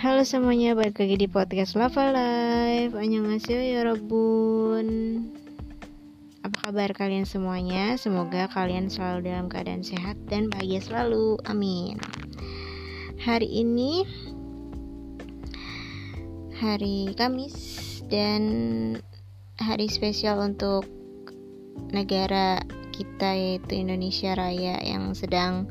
[0.00, 4.88] Halo semuanya, balik lagi di podcast Lava Life Annyeonghaseyo ya Robun
[6.40, 8.00] Apa kabar kalian semuanya?
[8.00, 11.36] Semoga kalian selalu dalam keadaan sehat dan bahagia selalu.
[11.44, 12.00] Amin.
[13.20, 14.08] Hari ini
[16.64, 18.40] Hari Kamis Dan
[19.60, 20.88] hari spesial untuk
[21.92, 22.56] negara
[22.96, 25.68] kita yaitu Indonesia Raya yang sedang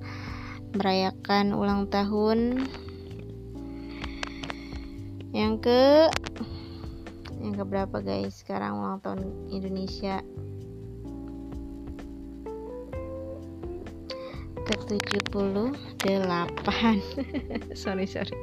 [0.77, 2.69] merayakan ulang tahun
[5.29, 6.09] yang ke
[7.39, 8.41] yang ke berapa guys?
[8.41, 9.21] Sekarang ulang tahun
[9.53, 10.25] Indonesia.
[14.65, 15.73] Ke 78
[17.81, 18.33] sorry sorry.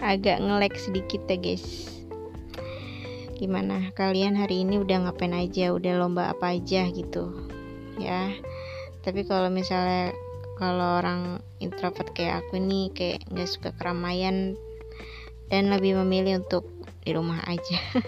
[0.00, 1.88] Agak ngelek sedikit ya guys.
[3.40, 3.88] Gimana?
[3.96, 5.72] Kalian hari ini udah ngapain aja?
[5.72, 7.32] Udah lomba apa aja gitu
[7.96, 8.32] ya?
[9.00, 10.12] Tapi kalau misalnya
[10.60, 14.60] kalau orang introvert kayak aku nih kayak nggak suka keramaian
[15.50, 16.64] dan lebih memilih untuk
[17.02, 17.78] di rumah aja.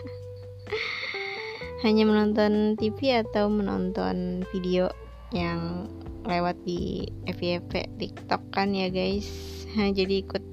[1.85, 4.87] Hanya menonton TV atau menonton video
[5.35, 5.91] yang
[6.23, 9.27] lewat di FYP TikTok kan ya guys.
[9.99, 10.45] Jadi ikut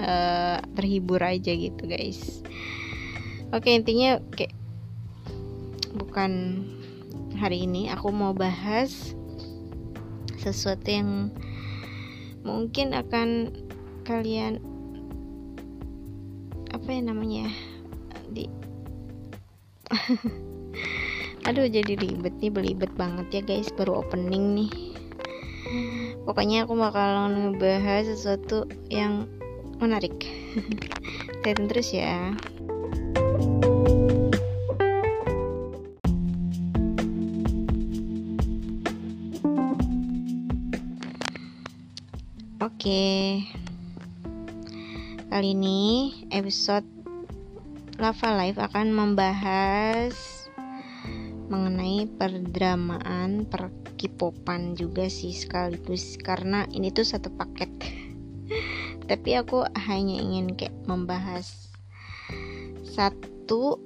[0.00, 2.40] uh, terhibur aja gitu guys.
[3.52, 4.56] Oke intinya kayak
[5.92, 6.64] bukan
[7.36, 7.92] hari ini.
[7.92, 9.12] Aku mau bahas
[10.40, 11.28] sesuatu yang
[12.46, 13.52] mungkin akan
[14.08, 14.64] kalian
[16.72, 17.46] apa ya namanya?
[18.32, 18.44] Di
[21.48, 23.72] aduh jadi ribet nih belibet banget ya guys.
[23.72, 24.72] Baru opening nih.
[26.28, 29.28] Pokoknya aku bakal ngebahas sesuatu yang
[29.80, 30.16] menarik.
[31.44, 32.36] Tonton terus ya.
[42.60, 43.57] Oke.
[45.38, 46.82] Kali ini episode
[47.94, 50.10] Lava Life akan membahas
[51.46, 56.18] mengenai perdramaan, perkipopan juga sih sekaligus.
[56.18, 57.70] Karena ini tuh satu paket.
[59.14, 61.70] Tapi aku hanya ingin kayak membahas
[62.82, 63.78] satu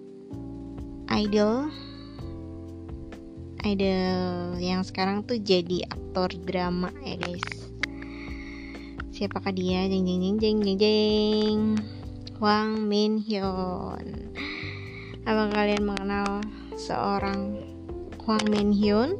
[1.12, 1.68] idol.
[3.60, 7.61] Idol yang sekarang tuh jadi aktor drama ya guys
[9.22, 9.86] siapakah dia?
[9.86, 11.58] Jeng jeng jeng jeng jeng jeng.
[12.42, 14.34] Wang Min Hyun.
[15.22, 16.42] Apa kalian mengenal
[16.74, 17.62] seorang
[18.26, 19.14] Wang Min Hyun?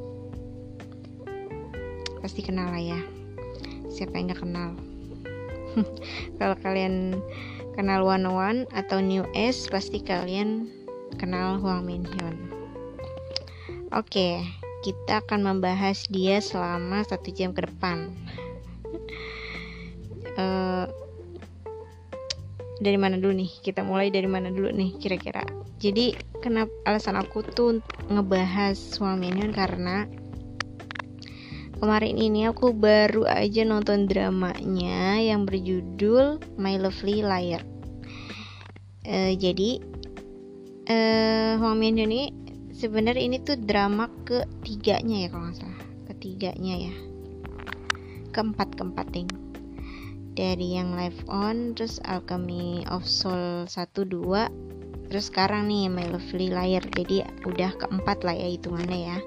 [2.18, 2.98] Pasti kenal lah ya.
[3.94, 4.74] Siapa yang gak kenal?
[6.42, 7.22] Kalau kalian
[7.78, 10.66] kenal One One atau New S pasti kalian
[11.14, 12.50] kenal Wang Min Hyun.
[13.94, 14.42] Oke
[14.82, 18.10] kita akan membahas dia selama satu jam ke depan
[20.38, 20.86] uh,
[22.82, 23.50] dari mana dulu nih?
[23.62, 25.46] Kita mulai dari mana dulu nih kira-kira?
[25.78, 27.78] Jadi kenapa alasan aku tuh
[28.10, 30.06] ngebahas suami ini karena
[31.78, 37.62] kemarin ini aku baru aja nonton dramanya yang berjudul My Lovely Liar.
[39.02, 39.82] Uh, jadi
[40.86, 42.30] uh, Hwang Min ini
[42.70, 45.82] sebenarnya ini tuh drama ketiganya ya kalau nggak salah.
[46.10, 46.94] Ketiganya ya.
[48.30, 49.51] Keempat keempat ding
[50.32, 56.48] dari yang live on terus Alchemy of Soul 1 2 terus sekarang nih My Lovely
[56.48, 56.84] Liar.
[56.96, 59.18] Jadi udah keempat lah ya hitungannya ya.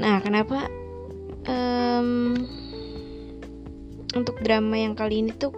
[0.00, 0.68] Nah kenapa?
[1.44, 2.40] Um,
[4.16, 5.52] untuk drama yang kali ini tuh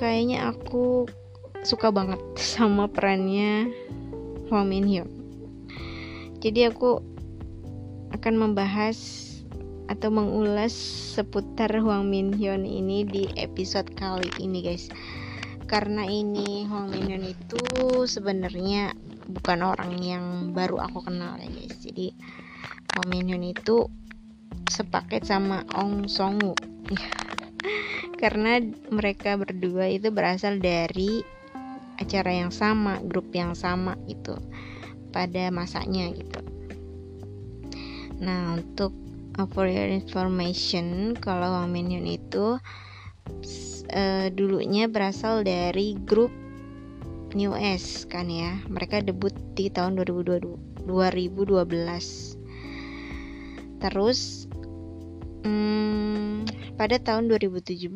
[0.00, 1.04] kayaknya aku
[1.60, 3.68] suka banget sama perannya
[4.48, 5.10] Hwang Min Hyun
[6.40, 7.04] jadi aku
[8.16, 9.29] akan membahas
[9.90, 10.70] atau mengulas
[11.18, 14.86] seputar Huang Min Hyun ini di episode kali ini guys.
[15.66, 17.62] Karena ini Huang Min Hyun itu
[18.06, 18.94] sebenarnya
[19.26, 20.24] bukan orang yang
[20.54, 21.74] baru aku kenal ya guys.
[21.82, 22.14] Jadi
[22.94, 23.90] Huang Min Hyun itu
[24.70, 26.54] sepaket sama Ong Song Woo.
[28.22, 28.62] Karena
[28.94, 31.18] mereka berdua itu berasal dari
[31.98, 34.38] acara yang sama grup yang sama gitu
[35.10, 36.40] pada masanya gitu.
[38.22, 39.09] Nah untuk
[39.48, 42.60] for your information kalau Wang Hyun itu
[43.94, 46.34] uh, dulunya berasal dari grup
[47.32, 48.58] New S kan ya.
[48.66, 50.84] Mereka debut di tahun 2012
[53.80, 54.44] terus
[55.42, 56.44] hmm,
[56.76, 57.88] pada tahun 2017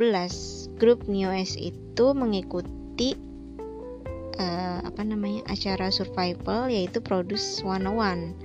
[0.81, 3.12] grup New S itu mengikuti
[4.40, 8.44] uh, apa namanya acara survival yaitu Produce 101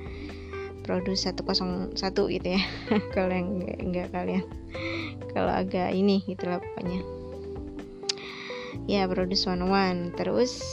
[0.89, 1.93] Produce 101
[2.33, 2.61] gitu ya.
[3.13, 4.45] Kalau yang enggak, enggak kalian.
[5.29, 7.05] Kalau agak ini gitu lah pokoknya.
[8.89, 10.65] Ya Produce One terus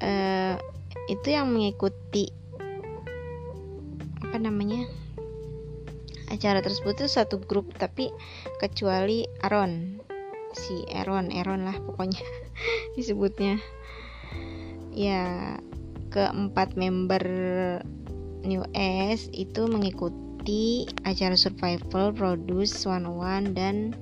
[0.00, 0.56] uh,
[1.12, 2.32] itu yang mengikuti
[4.24, 4.88] apa namanya?
[6.32, 8.08] Acara tersebut itu satu grup tapi
[8.64, 10.00] kecuali Aaron.
[10.56, 12.24] Si Aaron Aaron lah pokoknya
[12.96, 13.60] disebutnya.
[14.96, 15.60] Ya
[16.08, 17.28] keempat member
[18.44, 23.92] New S itu mengikuti acara survival produce one one dan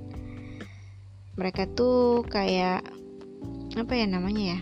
[1.39, 2.83] mereka tuh kayak
[3.79, 4.61] apa ya namanya ya?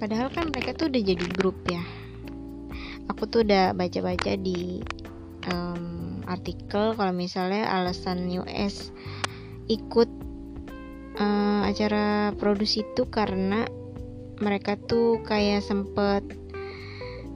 [0.00, 1.82] Padahal kan mereka tuh udah jadi grup ya.
[3.12, 4.80] Aku tuh udah baca-baca di
[5.50, 8.94] um, artikel kalau misalnya alasan US
[9.68, 10.08] ikut
[11.20, 13.68] uh, acara produksi itu karena
[14.40, 16.24] mereka tuh kayak sempet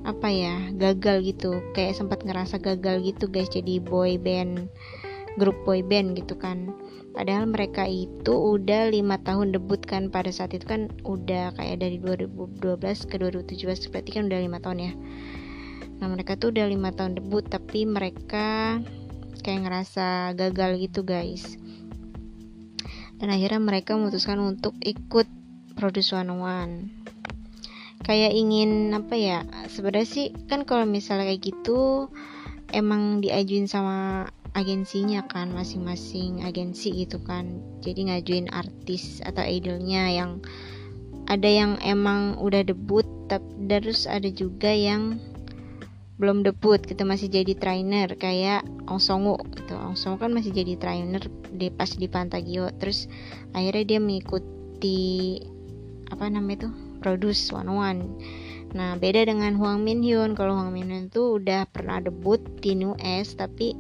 [0.05, 1.61] apa ya gagal gitu.
[1.77, 3.53] Kayak sempat ngerasa gagal gitu guys.
[3.53, 4.69] Jadi boy band
[5.37, 6.73] grup boy band gitu kan.
[7.15, 10.11] Padahal mereka itu udah lima tahun debut kan.
[10.11, 14.79] Pada saat itu kan udah kayak dari 2012 ke 2017 berarti kan udah lima tahun
[14.81, 14.93] ya.
[16.03, 18.81] Nah mereka tuh udah lima tahun debut tapi mereka
[19.45, 21.61] kayak ngerasa gagal gitu guys.
[23.21, 25.44] Dan akhirnya mereka memutuskan untuk ikut
[25.75, 26.75] Produce One One
[28.05, 29.39] kayak ingin apa ya
[29.73, 32.13] sebenarnya sih kan kalau misalnya kayak gitu
[32.75, 37.59] emang diajuin sama agensinya kan masing-masing agensi gitu kan.
[37.83, 40.39] Jadi ngajuin artis atau idolnya yang
[41.27, 45.19] ada yang emang udah debut tapi terus ada juga yang
[46.15, 49.75] belum debut gitu masih jadi trainer kayak Ong Songu gitu.
[49.75, 53.11] Ong Songu kan masih jadi trainer di pas di Pantagio terus
[53.51, 55.43] akhirnya dia mengikuti
[56.11, 58.01] apa namanya tuh produce one one.
[58.75, 60.35] Nah beda dengan Huang Min Hyun.
[60.35, 63.77] Kalau Huang Min Hyun tuh udah pernah debut di New S tapi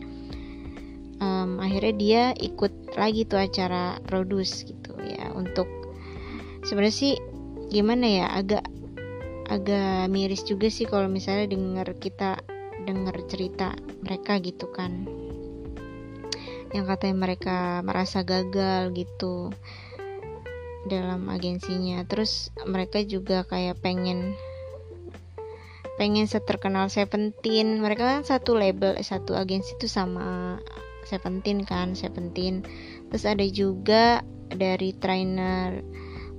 [1.18, 5.34] um, akhirnya dia ikut lagi tuh acara produce gitu ya.
[5.34, 5.66] Untuk
[6.62, 7.14] sebenarnya sih
[7.72, 8.64] gimana ya agak
[9.50, 12.40] agak miris juga sih kalau misalnya dengar kita
[12.84, 13.74] dengar cerita
[14.04, 15.08] mereka gitu kan.
[16.74, 17.56] Yang katanya mereka
[17.86, 19.54] merasa gagal gitu
[20.88, 22.04] dalam agensinya.
[22.04, 24.36] Terus mereka juga kayak pengen
[25.96, 27.80] pengen seterkenal Seventeen.
[27.80, 30.58] Mereka kan satu label satu agensi itu sama
[31.06, 32.64] Seventeen kan Seventeen.
[33.12, 34.20] Terus ada juga
[34.52, 35.80] dari trainer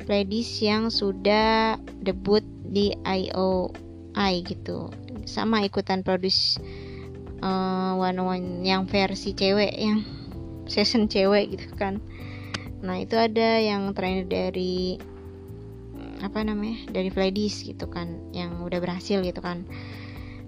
[0.06, 4.94] ladies yang sudah debut di IOI gitu.
[5.26, 6.62] Sama ikutan produce
[7.42, 10.06] uh, one one yang versi cewek yang
[10.72, 12.02] season cewek gitu kan
[12.86, 15.02] nah itu ada yang trainer dari
[16.22, 19.66] apa namanya dari ladies gitu kan yang udah berhasil gitu kan.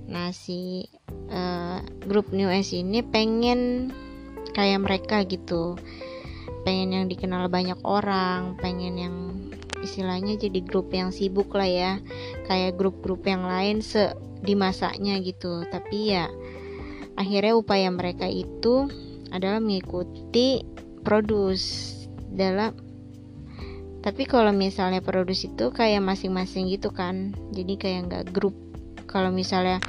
[0.08, 0.88] Nah si
[1.34, 3.92] uh, grup New S ini pengen
[4.56, 5.76] kayak mereka gitu.
[6.64, 9.16] Pengen yang dikenal banyak orang pengen yang
[9.84, 11.92] istilahnya jadi grup yang sibuk lah ya.
[12.48, 15.68] Kayak grup-grup yang lain se di masanya gitu.
[15.68, 16.32] Tapi ya
[17.20, 18.88] akhirnya upaya mereka itu
[19.34, 20.64] adalah mengikuti
[21.04, 21.97] produce
[22.38, 22.72] dalam
[24.08, 28.56] tapi kalau misalnya produce itu kayak masing-masing gitu kan jadi kayak nggak grup.
[29.04, 29.84] Kalau misalnya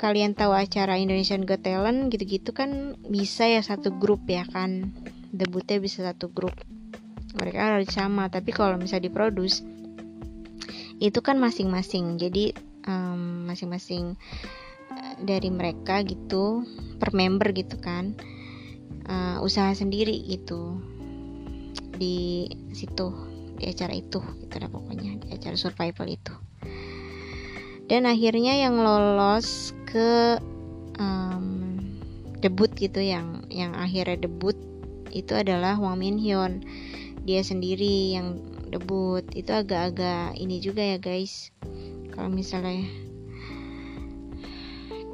[0.00, 4.88] kalian tahu acara Indonesian Got Talent gitu-gitu kan bisa ya satu grup ya kan.
[5.36, 6.56] Debutnya bisa satu grup.
[7.36, 9.60] Mereka harus sama tapi kalau misalnya diproduce
[10.96, 12.16] itu kan masing-masing.
[12.16, 12.56] Jadi
[13.44, 14.16] masing-masing
[14.94, 16.64] um, dari mereka gitu
[16.96, 18.14] per member gitu kan
[19.10, 20.80] uh, usaha sendiri gitu
[21.96, 23.12] di situ
[23.56, 26.34] di acara itu gitu lah pokoknya di acara survival itu.
[27.86, 30.36] Dan akhirnya yang lolos ke
[30.98, 31.78] um,
[32.42, 34.58] debut gitu yang yang akhirnya debut
[35.14, 36.66] itu adalah Wang Min Hyun.
[37.24, 39.24] Dia sendiri yang debut.
[39.32, 41.54] Itu agak-agak ini juga ya guys.
[42.12, 42.84] Kalau misalnya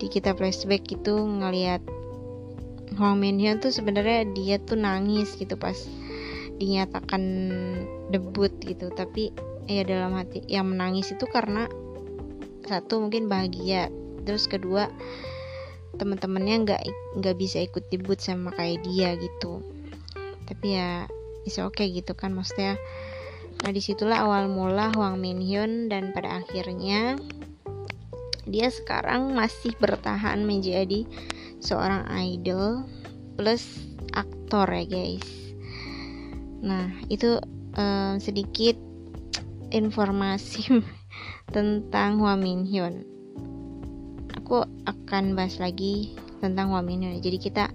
[0.03, 1.85] di kita flashback itu ngelihat
[2.99, 5.77] Wang Min Hyun tuh sebenarnya dia tuh nangis gitu pas
[6.59, 7.23] dinyatakan
[8.11, 8.91] debut gitu.
[8.93, 9.33] Tapi
[9.71, 11.71] ya dalam hati yang menangis itu karena
[12.67, 13.91] satu mungkin bahagia
[14.23, 14.87] terus kedua
[15.99, 16.83] teman-temannya nggak
[17.21, 19.63] nggak bisa ikut debut sama kayak dia gitu.
[20.49, 21.07] Tapi ya
[21.43, 22.79] bisa oke okay gitu kan maksudnya
[23.63, 27.19] nah di situlah awal mula Hwang Min Hyun dan pada akhirnya
[28.43, 31.07] dia sekarang masih bertahan menjadi
[31.63, 32.83] seorang idol
[33.39, 33.87] plus
[34.19, 35.42] aktor ya guys
[36.63, 37.43] nah itu
[37.75, 38.79] um, sedikit
[39.75, 40.81] informasi
[41.55, 43.03] tentang Hwa Min Hyun.
[44.39, 47.19] Aku akan bahas lagi tentang Hwa Min Hyun.
[47.19, 47.69] Jadi kita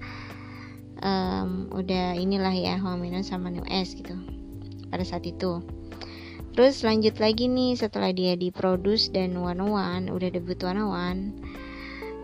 [1.02, 4.18] um, udah inilah ya Hwang Min sama New S gitu
[4.88, 5.62] pada saat itu
[6.58, 11.22] terus lanjut lagi nih setelah dia diproduce dan One One udah debut One One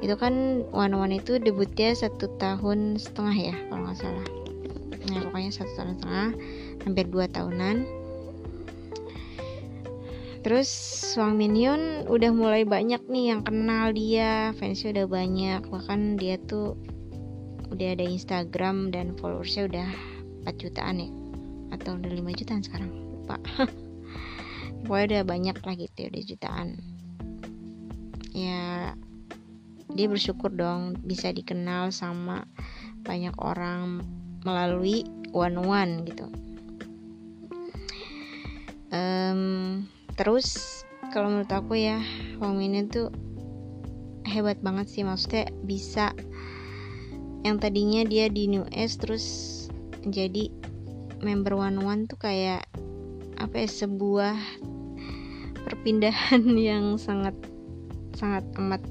[0.02, 4.28] itu kan One One itu debutnya satu tahun setengah ya kalau nggak salah
[5.12, 6.30] nah pokoknya satu tahun setengah
[6.88, 8.04] hampir dua tahunan.
[10.44, 10.70] Terus
[11.16, 11.56] Wang Min
[12.04, 15.62] udah mulai banyak nih yang kenal dia fansnya udah banyak.
[15.72, 16.76] Bahkan dia tuh
[17.72, 19.90] udah ada Instagram dan followersnya udah
[20.44, 21.10] 4 jutaan ya
[21.72, 23.40] atau udah 5 jutaan sekarang lupa.
[24.84, 26.68] Pokoknya udah banyak lah gitu ya udah jutaan.
[28.36, 28.64] Ya
[29.94, 32.44] dia bersyukur dong bisa dikenal sama
[33.08, 34.04] banyak orang
[34.44, 36.28] melalui one one gitu.
[38.94, 39.42] Um,
[40.14, 42.00] terus kalau menurut aku ya
[42.38, 43.10] Wang Min itu
[44.28, 45.04] hebat banget sih.
[45.04, 46.14] Maksudnya bisa
[47.44, 49.26] yang tadinya dia di New S terus
[50.08, 50.48] jadi
[51.20, 52.68] member One One tuh kayak
[53.40, 54.36] apa ya sebuah
[55.68, 57.36] perpindahan yang sangat
[58.16, 58.84] sangat amat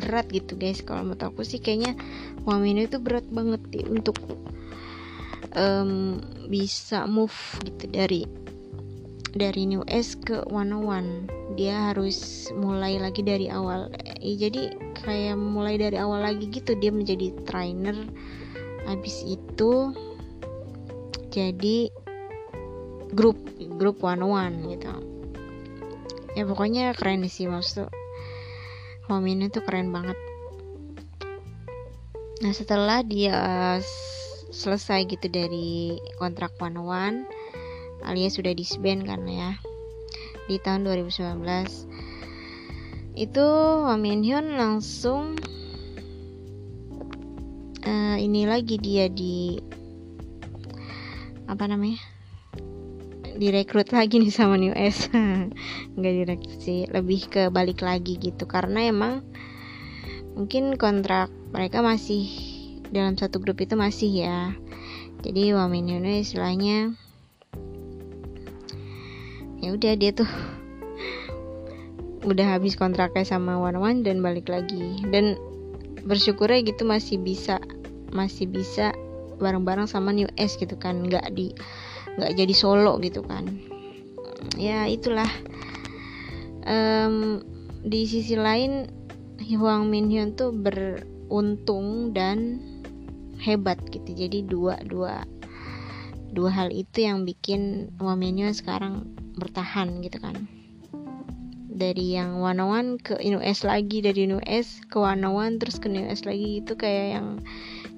[0.00, 0.80] berat gitu guys.
[0.80, 1.96] Kalau menurut aku sih kayaknya
[2.48, 4.16] Min itu berat banget sih untuk
[5.56, 7.34] um, bisa move
[7.66, 8.22] gitu dari
[9.32, 13.88] dari New S ke 101 dia harus mulai lagi dari awal.
[14.20, 14.72] Eh, jadi
[15.04, 17.96] kayak mulai dari awal lagi gitu dia menjadi trainer.
[18.88, 19.92] Habis itu
[21.32, 21.88] jadi
[23.12, 23.40] grup
[23.80, 24.92] grup 101 gitu.
[26.32, 27.92] Ya pokoknya keren sih maksud
[29.12, 30.16] Homin itu keren banget.
[32.40, 33.76] Nah setelah dia
[34.52, 37.24] selesai gitu dari kontrak 101
[38.04, 39.56] alias sudah disband kan ya
[40.44, 41.40] di tahun 2019
[43.16, 43.48] itu
[43.96, 45.40] Min Hyun langsung
[47.84, 49.56] uh, ini lagi dia di
[51.48, 52.11] apa namanya
[53.42, 55.10] direkrut lagi nih sama New S.
[55.98, 58.46] Nggak direkrut sih lebih ke balik lagi gitu.
[58.46, 59.26] Karena emang
[60.38, 62.30] mungkin kontrak mereka masih
[62.94, 64.54] dalam satu grup itu masih ya.
[65.26, 66.94] Jadi Wamin Hyun istilahnya
[69.62, 70.26] ya udah dia tuh
[72.30, 75.02] udah habis kontraknya sama One One dan balik lagi.
[75.10, 75.34] Dan
[76.06, 77.58] bersyukurnya gitu masih bisa
[78.14, 78.94] masih bisa
[79.42, 81.02] bareng-bareng sama New S gitu kan.
[81.02, 81.50] Nggak di
[82.16, 83.48] nggak jadi solo gitu kan.
[84.58, 85.28] Ya itulah.
[86.62, 87.42] Um,
[87.82, 88.86] di sisi lain
[89.42, 92.62] Huang Min Hyun tuh beruntung dan
[93.42, 94.14] hebat gitu.
[94.14, 95.26] Jadi dua dua
[96.32, 100.46] dua hal itu yang bikin Huang Min Hyun sekarang bertahan gitu kan.
[101.72, 106.78] Dari yang one ke US lagi dari US ke one terus ke US lagi itu
[106.78, 107.26] kayak yang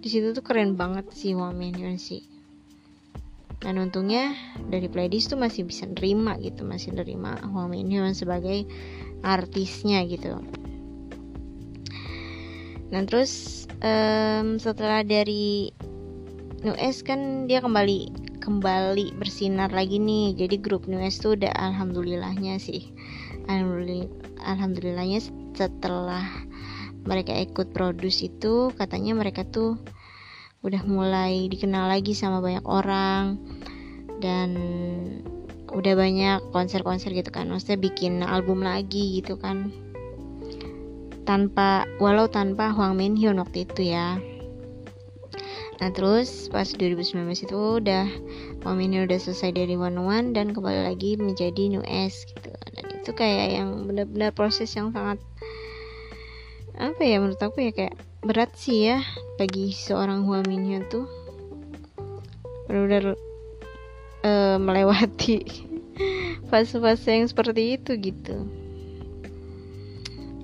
[0.01, 2.34] di situ tuh keren banget sih Wamen sih
[3.65, 4.37] dan untungnya
[4.69, 8.69] dari playlist tuh masih bisa nerima gitu masih nerima Wamen sebagai
[9.25, 10.37] artisnya gitu.
[12.93, 15.73] Dan terus um, setelah dari
[16.63, 18.13] US kan dia kembali
[18.45, 20.37] kembali bersinar lagi nih.
[20.37, 22.93] Jadi grup News tuh udah alhamdulillahnya sih.
[23.49, 24.13] Alhamdulillah
[24.45, 25.25] alhamdulillahnya
[25.57, 26.29] setelah
[27.09, 29.81] mereka ikut produce itu katanya mereka tuh
[30.65, 33.37] udah mulai dikenal lagi sama banyak orang
[34.25, 34.57] dan
[35.69, 37.53] udah banyak konser-konser gitu kan.
[37.53, 39.69] Maksudnya bikin album lagi gitu kan.
[41.29, 44.17] Tanpa walau tanpa Huang Min Hyun waktu itu ya.
[45.83, 48.07] Nah terus pas 2019 itu udah
[48.65, 52.49] Mami udah selesai dari One One dan kembali lagi menjadi New S gitu.
[52.73, 55.21] Dan itu kayak yang benar-benar proses yang sangat
[56.75, 57.95] apa ya menurut aku ya kayak
[58.25, 59.05] berat sih ya
[59.37, 61.05] bagi seorang Hua Minhyun tuh.
[62.67, 63.15] Benar-benar
[64.25, 65.45] uh, melewati
[66.49, 68.49] fase-fase yang seperti itu gitu.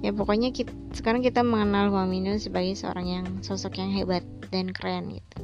[0.00, 5.16] Ya pokoknya kita, sekarang kita mengenal Minhyun sebagai seorang yang sosok yang hebat dan keren
[5.16, 5.38] gitu.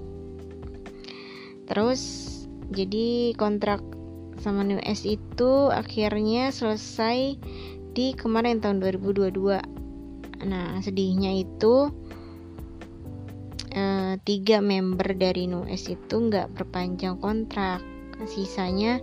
[1.67, 2.01] Terus
[2.71, 3.81] jadi kontrak
[4.45, 7.41] sama New S itu akhirnya selesai
[7.97, 9.33] di kemarin tahun 2022
[10.45, 11.89] nah sedihnya itu
[13.77, 17.85] eh, tiga member dari New S itu nggak berpanjang kontrak.
[18.25, 18.97] Sisanya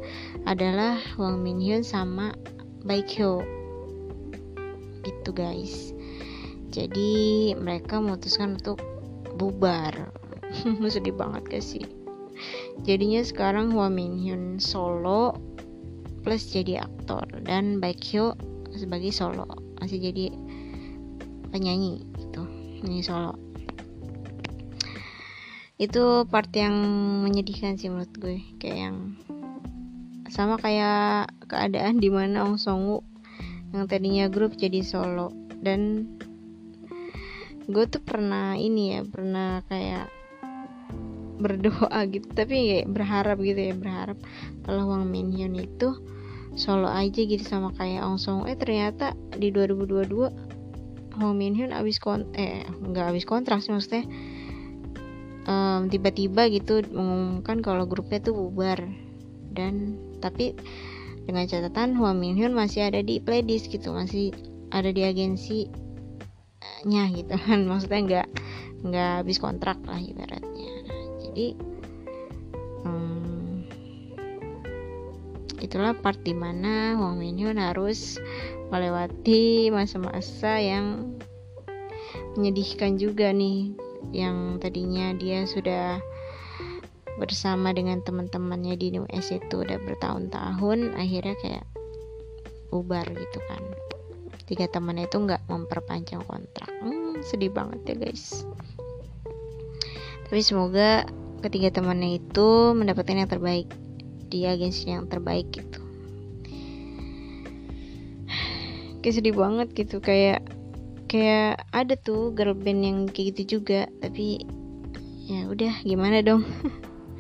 [0.50, 2.34] adalah Wang Min Hyun sama
[2.82, 3.46] Baekhyun
[5.06, 5.94] gitu guys.
[6.74, 8.82] Jadi mereka memutuskan untuk
[9.38, 10.10] bubar.
[10.94, 11.86] Sedih banget gak sih?
[12.82, 15.38] Jadinya sekarang Hwa Min Hyun solo
[16.26, 18.34] plus jadi aktor dan Baekhyun
[18.74, 19.46] sebagai solo.
[19.78, 20.34] Masih jadi
[21.54, 22.50] penyanyi gitu.
[22.82, 23.43] Nyanyi solo
[25.84, 26.76] itu part yang
[27.24, 28.38] menyedihkan sih menurut gue.
[28.60, 28.98] Kayak yang
[30.32, 33.04] sama kayak keadaan di mana Ong Songwoo
[33.76, 35.36] yang tadinya grup jadi solo.
[35.64, 36.08] Dan
[37.68, 40.08] gue tuh pernah ini ya pernah kayak
[41.44, 42.28] berdoa gitu.
[42.32, 44.18] Tapi kayak berharap gitu ya berharap
[44.64, 46.00] kalau Wang Minhyun itu
[46.54, 50.54] solo aja gitu sama kayak Ong Song eh ternyata di 2022
[51.18, 54.06] Hong Min Hyun abis kon eh nggak abis kontrak sih maksudnya
[55.48, 58.84] um, tiba-tiba gitu mengumumkan kalau grupnya tuh bubar.
[59.54, 60.58] Dan tapi
[61.24, 64.34] dengan catatan Hong Min Hyun masih ada di playlist gitu masih
[64.74, 65.70] ada di agensi
[66.84, 67.66] nya gitu kan.
[67.70, 68.28] Maksudnya nggak
[68.84, 70.74] nggak habis kontrak lah ibaratnya.
[70.88, 71.48] Nah, jadi
[75.74, 78.22] itulah part di mana Wang Minhyun harus
[78.70, 81.18] melewati masa-masa yang
[82.38, 83.74] menyedihkan juga nih
[84.12, 86.04] yang tadinya dia sudah
[87.22, 91.66] bersama dengan teman-temannya di New S itu udah bertahun-tahun akhirnya kayak
[92.74, 93.62] bubar gitu kan.
[94.50, 96.74] Tiga temannya itu nggak memperpanjang kontrak.
[96.82, 98.44] Hmm, sedih banget ya guys.
[100.28, 101.06] Tapi semoga
[101.46, 103.70] ketiga temannya itu mendapatkan yang terbaik
[104.34, 105.78] di agensi yang terbaik gitu.
[109.06, 110.42] Kayak sedih banget gitu kayak
[111.14, 114.42] kayak ada tuh girl band yang kayak gitu juga tapi
[115.30, 116.42] ya udah gimana dong?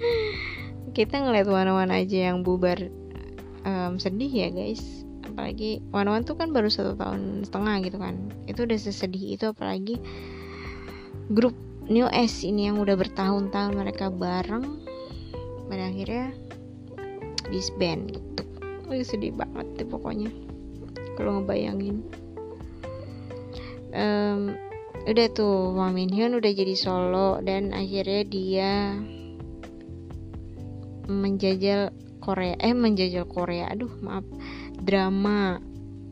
[0.98, 2.90] Kita ngeliat one aja yang bubar
[3.70, 5.06] um, sedih ya guys.
[5.22, 8.18] Apalagi one one tuh kan baru satu tahun setengah gitu kan.
[8.50, 10.02] Itu udah sesedih itu apalagi
[11.30, 11.54] grup
[11.86, 14.82] New S ini yang udah bertahun-tahun mereka bareng
[15.70, 16.34] pada akhirnya
[17.54, 18.42] disband gitu.
[18.90, 20.34] Wih, sedih banget deh pokoknya
[21.14, 22.02] kalau ngebayangin
[23.94, 24.58] um,
[25.04, 28.72] udah tuh Wang Min Hyun udah jadi solo dan akhirnya dia
[31.08, 31.92] menjajal
[32.24, 33.70] Korea eh menjajal Korea.
[33.72, 34.26] Aduh maaf
[34.80, 35.60] drama.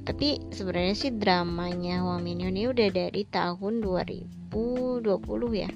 [0.02, 4.52] Tapi sebenarnya sih dramanya Wang Min Hyun ini udah dari tahun 2020
[5.56, 5.72] ya.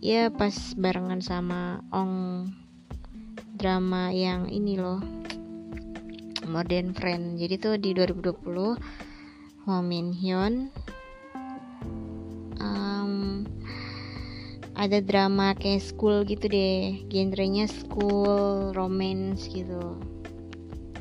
[0.00, 2.48] Ya pas barengan sama Ong
[3.60, 5.02] drama yang ini loh
[6.48, 7.36] Modern Friend.
[7.36, 9.09] Jadi tuh di 2020
[9.68, 10.72] Hwa Min Hyun.
[12.56, 13.44] Um,
[14.72, 17.04] ada drama kayak school gitu deh.
[17.12, 20.00] Genrenya school romance gitu.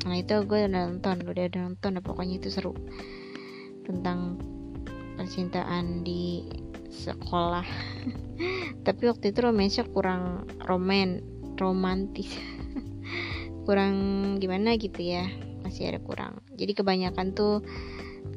[0.03, 2.75] Nah itu gue udah nonton udah nonton pokoknya itu seru.
[3.87, 4.35] Tentang
[5.15, 6.43] percintaan di
[6.91, 7.63] sekolah.
[8.85, 11.23] Tapi waktu itu romansnya kurang roman
[11.55, 12.35] romantis.
[13.69, 13.93] Kurang
[14.41, 15.29] gimana gitu ya
[15.61, 16.41] masih ada kurang.
[16.57, 17.61] Jadi kebanyakan tuh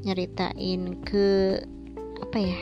[0.03, 1.59] nyeritain ke
[2.23, 2.59] apa ya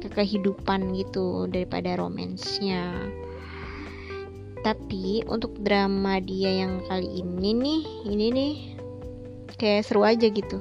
[0.00, 2.92] ke kehidupan gitu daripada romansnya.
[4.62, 8.54] Tapi untuk drama dia yang kali ini nih ini nih
[9.56, 10.58] kayak seru aja gitu.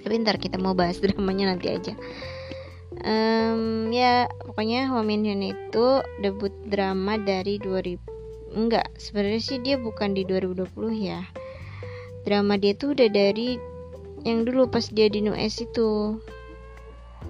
[0.00, 1.94] Tapi ntar kita mau bahas dramanya nanti aja.
[3.00, 5.86] Um, ya pokoknya Hwa Min Hyun itu
[6.20, 7.96] debut drama dari 2000
[8.50, 10.68] enggak sebenarnya sih dia bukan di 2020
[11.00, 11.24] ya.
[12.28, 13.56] Drama dia tuh udah dari
[14.24, 16.20] yang dulu pas dia di NUS itu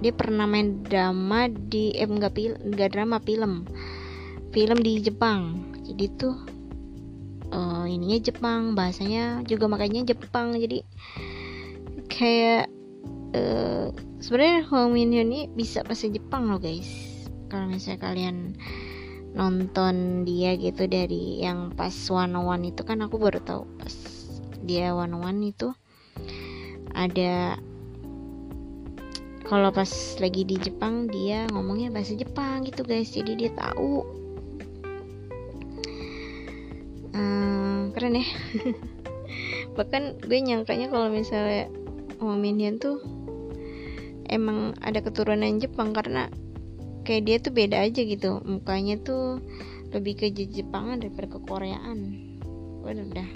[0.00, 3.68] dia pernah main drama di eh enggak pil enggak drama film.
[4.50, 5.60] Film di Jepang.
[5.86, 6.36] Jadi tuh
[7.52, 10.56] uh, ininya Jepang bahasanya juga makanya Jepang.
[10.56, 10.82] Jadi
[12.10, 12.66] kayak
[13.36, 16.88] uh, sebenarnya Hong Min Hyun ini bisa bahasa Jepang loh guys.
[17.50, 18.54] Kalau misalnya kalian
[19.30, 23.94] nonton dia gitu dari yang pas One One itu kan aku baru tahu pas
[24.66, 25.70] dia One One itu
[27.00, 27.56] ada
[29.48, 29.88] kalau pas
[30.22, 33.10] lagi di Jepang dia ngomongnya bahasa Jepang gitu guys.
[33.10, 34.06] Jadi dia tahu.
[37.10, 38.28] Hmm, keren ya.
[39.80, 41.66] Bahkan gue nyangkanya kalau misalnya
[42.22, 43.02] Hong Min Hyun tuh
[44.30, 46.30] emang ada keturunan Jepang karena
[47.02, 48.38] kayak dia tuh beda aja gitu.
[48.46, 49.42] Mukanya tuh
[49.90, 51.98] lebih ke Jepangan daripada ke Koreaan.
[52.86, 53.28] Udah udah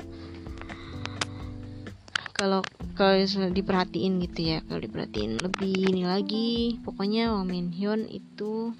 [2.44, 2.60] kalau
[2.92, 6.76] kalau diperhatiin gitu ya kalau diperhatiin lebih ini lagi.
[6.84, 8.76] Pokoknya Wang Min Hyun itu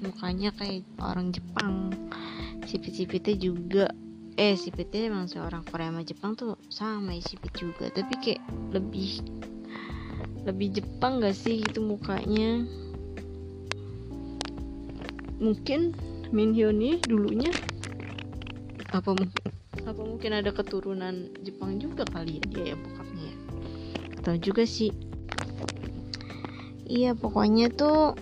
[0.00, 1.92] mukanya kayak orang Jepang.
[2.64, 3.92] Sipit-sipitnya juga
[4.40, 7.92] eh sipitnya emang seorang Korea sama Jepang tuh sama ya sipit juga.
[7.92, 8.40] Tapi kayak
[8.72, 9.20] lebih
[10.48, 12.64] lebih Jepang gak sih itu mukanya?
[15.36, 15.92] Mungkin
[16.32, 17.52] Min Hyun nih dulunya
[18.88, 23.01] apa mungkin apa mungkin ada keturunan Jepang juga kali ya dia ya bokapnya
[24.22, 24.94] atau juga sih.
[26.86, 28.14] Iya pokoknya tuh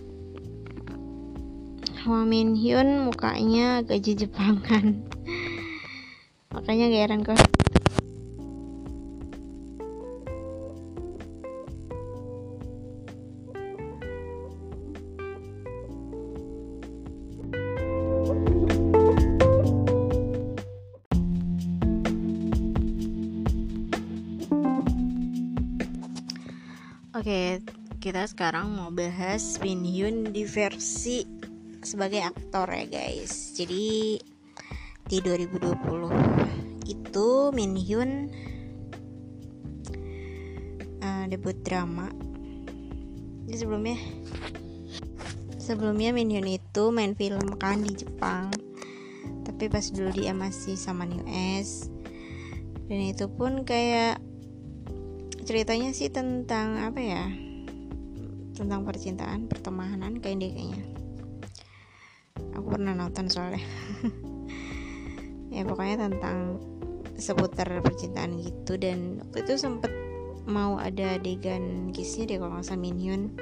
[2.01, 5.05] Hwa Min Hyun mukanya agak Jepangan
[6.57, 7.23] makanya gak heran
[27.21, 27.61] Oke,
[28.01, 31.21] kita sekarang mau bahas Min Hyun di versi
[31.85, 33.53] sebagai aktor ya guys.
[33.61, 34.17] Jadi
[35.05, 38.25] di 2020 itu Min Hyun
[41.05, 42.09] uh, debut drama.
[43.45, 44.01] Jadi sebelumnya
[45.61, 48.49] sebelumnya Min Hyun itu main film kan di Jepang.
[49.45, 51.29] Tapi pas dulu dia masih sama New
[51.61, 51.93] S
[52.89, 54.25] dan itu pun kayak
[55.45, 57.25] ceritanya sih tentang apa ya?
[58.57, 60.85] Tentang percintaan pertemanan kayak kayaknya.
[62.57, 63.65] Aku pernah nonton soalnya.
[65.51, 66.63] Ya pokoknya tentang
[67.19, 68.79] seputar percintaan gitu.
[68.79, 69.91] Dan waktu itu sempet
[70.47, 73.35] mau ada adegan kissnya deh kalau nggak salah Minhyun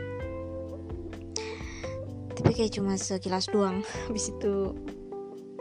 [2.39, 3.83] tapi kayak cuma sekilas doang.
[4.07, 4.73] Habis itu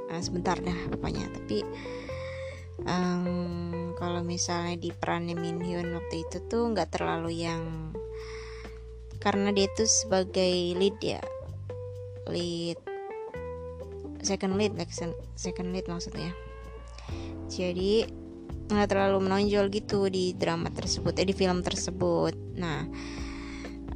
[0.07, 1.25] nah, sebentar dah pokoknya.
[1.33, 1.65] Tapi
[2.85, 7.91] um, kalau misalnya di perannya Min Hyun waktu itu tuh nggak terlalu yang
[9.17, 11.21] karena dia tuh sebagai lead ya
[12.29, 12.77] lead
[14.21, 14.93] second lead like
[15.33, 16.29] second lead maksudnya.
[17.49, 18.05] Jadi
[18.69, 22.37] nggak terlalu menonjol gitu di drama tersebut eh di film tersebut.
[22.53, 22.85] Nah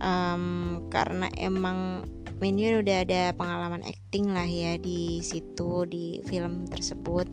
[0.02, 0.44] um,
[0.90, 2.10] karena emang
[2.42, 7.30] Min Hyun udah ada pengalaman acting lah ya di situ di film tersebut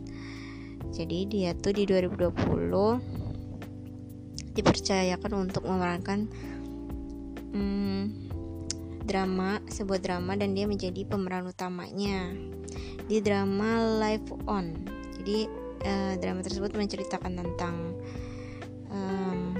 [0.89, 3.19] jadi dia tuh di 2020
[4.57, 6.27] dipercayakan untuk memerankan
[7.53, 8.03] hmm,
[9.05, 12.33] drama sebuah drama dan dia menjadi pemeran utamanya
[13.09, 14.69] di drama Live On.
[15.17, 15.49] Jadi
[15.85, 17.75] uh, drama tersebut menceritakan tentang
[18.93, 19.57] um,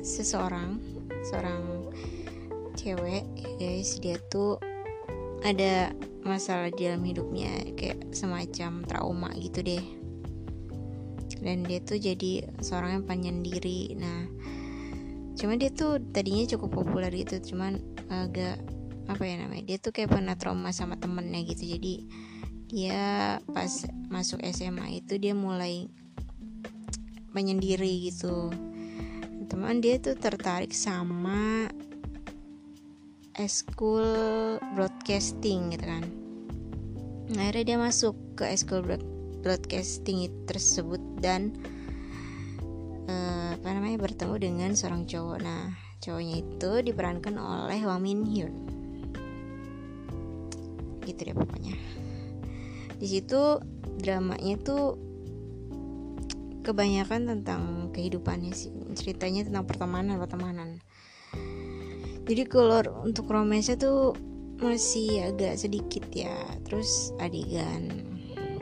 [0.00, 0.80] seseorang
[1.28, 1.92] seorang
[2.80, 3.28] cewek
[3.60, 4.00] guys.
[4.00, 4.56] Dia tuh
[5.44, 9.84] ada masalah di dalam hidupnya kayak semacam trauma gitu deh.
[11.42, 13.98] Dan dia tuh jadi seorang yang penyendiri.
[13.98, 14.30] Nah
[15.32, 17.80] cuma dia tuh tadinya cukup populer gitu cuman
[18.12, 18.60] agak
[19.10, 21.74] apa ya namanya dia tuh kayak pernah trauma sama temennya gitu.
[21.76, 21.94] Jadi
[22.72, 23.68] dia pas
[24.08, 25.90] masuk SMA itu dia mulai
[27.36, 28.52] menyendiri gitu.
[29.50, 31.68] Teman dia tuh tertarik sama
[33.36, 34.04] eskul
[34.76, 36.04] broadcasting gitu kan.
[37.32, 38.84] Nah, akhirnya dia masuk ke eskul
[39.42, 41.56] broadcasting tersebut dan
[43.08, 45.38] uh, apa namanya bertemu dengan seorang cowok.
[45.40, 48.54] Nah cowoknya itu diperankan oleh Wang Min Hyun.
[51.02, 51.74] Gitu deh pokoknya.
[53.00, 53.58] Di situ
[53.98, 54.94] dramanya tuh
[56.62, 58.70] kebanyakan tentang kehidupannya sih.
[58.94, 60.78] Ceritanya tentang pertemanan pertemanan
[62.32, 64.16] jadi kalau untuk romansnya tuh
[64.56, 66.32] masih agak sedikit ya.
[66.64, 68.08] Terus adegan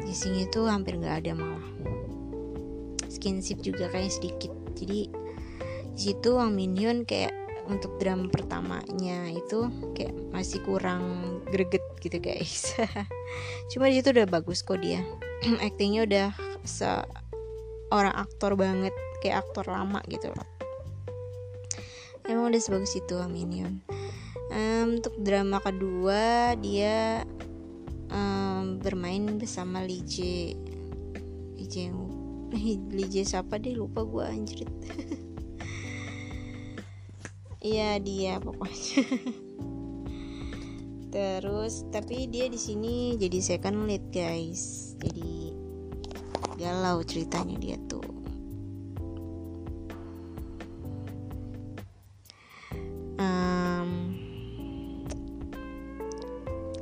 [0.02, 1.66] kissing itu hampir nggak ada malah.
[3.06, 4.50] Skinship juga kayak sedikit.
[4.74, 5.06] Jadi
[5.94, 7.30] di situ Wang Min Hyun kayak
[7.70, 12.74] untuk drama pertamanya itu kayak masih kurang greget gitu guys.
[13.70, 14.98] Cuma di situ udah bagus kok dia.
[15.62, 16.28] Aktingnya udah
[16.66, 18.90] seorang aktor banget
[19.22, 20.49] kayak aktor lama gitu loh
[22.30, 23.82] emang udah sebagus itu Aminion
[24.54, 27.26] um, untuk drama kedua dia
[28.10, 30.54] um, bermain bersama Lije
[31.58, 31.90] Lije
[32.90, 33.78] Lije siapa deh?
[33.78, 34.70] Lupa gue anjrit.
[37.60, 39.04] Iya dia pokoknya.
[41.12, 44.96] Terus tapi dia di sini jadi second lead guys.
[44.96, 45.52] Jadi
[46.56, 48.19] galau ceritanya dia tuh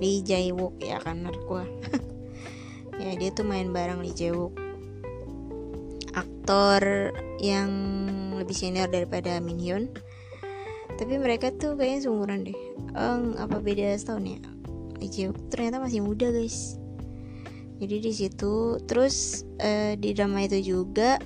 [0.08, 1.64] Lee Jae Wook ya kan gue
[3.04, 4.56] ya dia tuh main bareng Lee Jae Wook
[6.16, 7.12] aktor
[7.44, 7.68] yang
[8.40, 9.84] lebih senior daripada Min Hyun.
[10.96, 12.56] Tapi mereka tuh kayaknya seumuran deh.
[12.96, 14.40] Eng, apa beda setahun ya?
[14.96, 16.80] Lee Jae Wook ternyata masih muda guys.
[17.78, 21.20] Jadi di situ terus uh, di drama itu juga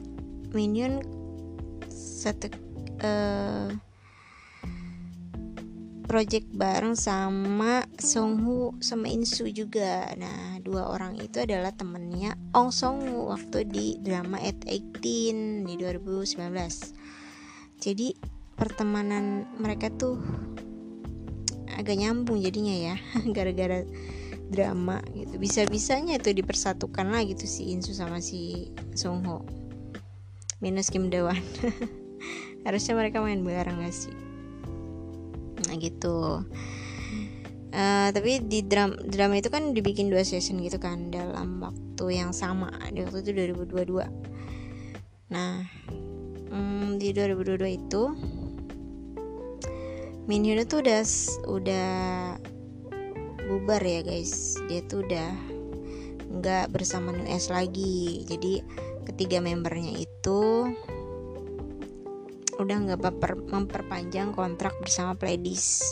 [0.51, 0.95] Min Hyun
[1.95, 2.51] satu
[3.07, 3.71] uh,
[6.13, 10.13] project bareng sama Songhu sama Insu juga.
[10.21, 16.37] Nah, dua orang itu adalah temennya Ong Songhu waktu di drama At 18 di 2019.
[17.81, 18.13] Jadi
[18.61, 20.21] pertemanan mereka tuh
[21.73, 22.97] agak nyambung jadinya ya
[23.37, 23.81] gara-gara
[24.53, 29.49] drama gitu bisa-bisanya itu dipersatukan lah gitu si Insu sama si Songho
[30.61, 31.41] minus Kim Dewan
[32.69, 34.32] harusnya mereka main bareng gak sih
[35.79, 36.45] gitu.
[37.73, 42.37] Uh, tapi di drama drama itu kan dibikin dua season gitu kan dalam waktu yang
[42.37, 44.05] sama di waktu itu 2022
[45.33, 45.65] nah
[46.53, 48.13] um, di 2022 itu
[50.23, 51.03] Min Hyun tuh udah
[51.51, 51.91] udah
[53.51, 54.55] bubar ya guys.
[54.71, 55.35] Dia tuh udah
[56.31, 58.23] nggak bersama New S lagi.
[58.31, 58.63] Jadi
[59.03, 60.71] ketiga membernya itu
[62.63, 63.01] udah nggak
[63.51, 65.83] memperpanjang kontrak bersama Pledis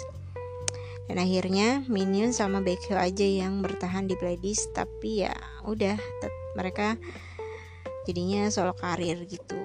[1.10, 5.34] dan akhirnya Minion sama Baekhyun aja yang bertahan di Pledis tapi ya
[5.66, 5.98] udah
[6.54, 6.94] mereka
[8.06, 9.58] jadinya solo karir gitu.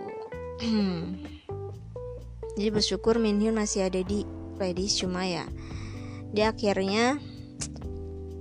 [2.58, 4.26] Jadi bersyukur Minhyun masih ada di
[4.58, 5.46] Pledis cuma ya
[6.34, 7.22] dia akhirnya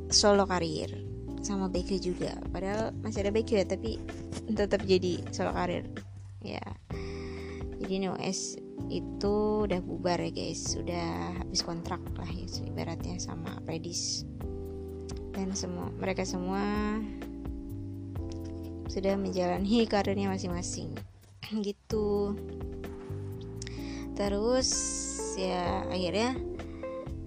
[0.09, 1.05] solo karir
[1.44, 2.40] sama Becky juga.
[2.57, 4.00] Padahal masih ada Becky ya tapi
[4.48, 5.85] tetap jadi solo karir.
[6.40, 6.64] Ya
[7.80, 8.60] jadi NOS
[8.92, 9.34] itu
[9.66, 10.76] udah bubar ya guys.
[10.76, 14.26] Sudah habis kontrak lah ya ibaratnya sama Predis.
[15.34, 16.62] Dan semua mereka semua
[18.87, 20.94] sudah menjalani karirnya masing-masing.
[21.66, 22.38] Gitu.
[24.14, 24.70] Terus
[25.34, 26.38] ya akhirnya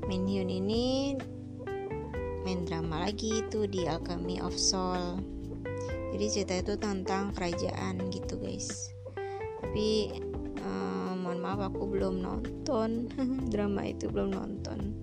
[0.08, 1.20] Minhyun ini
[2.48, 5.20] main drama lagi itu di Alchemy of Soul.
[6.16, 8.97] Jadi cerita itu tentang kerajaan gitu guys
[9.58, 10.14] tapi
[10.62, 13.10] um, mohon maaf aku belum nonton.
[13.52, 14.98] Drama itu belum nonton.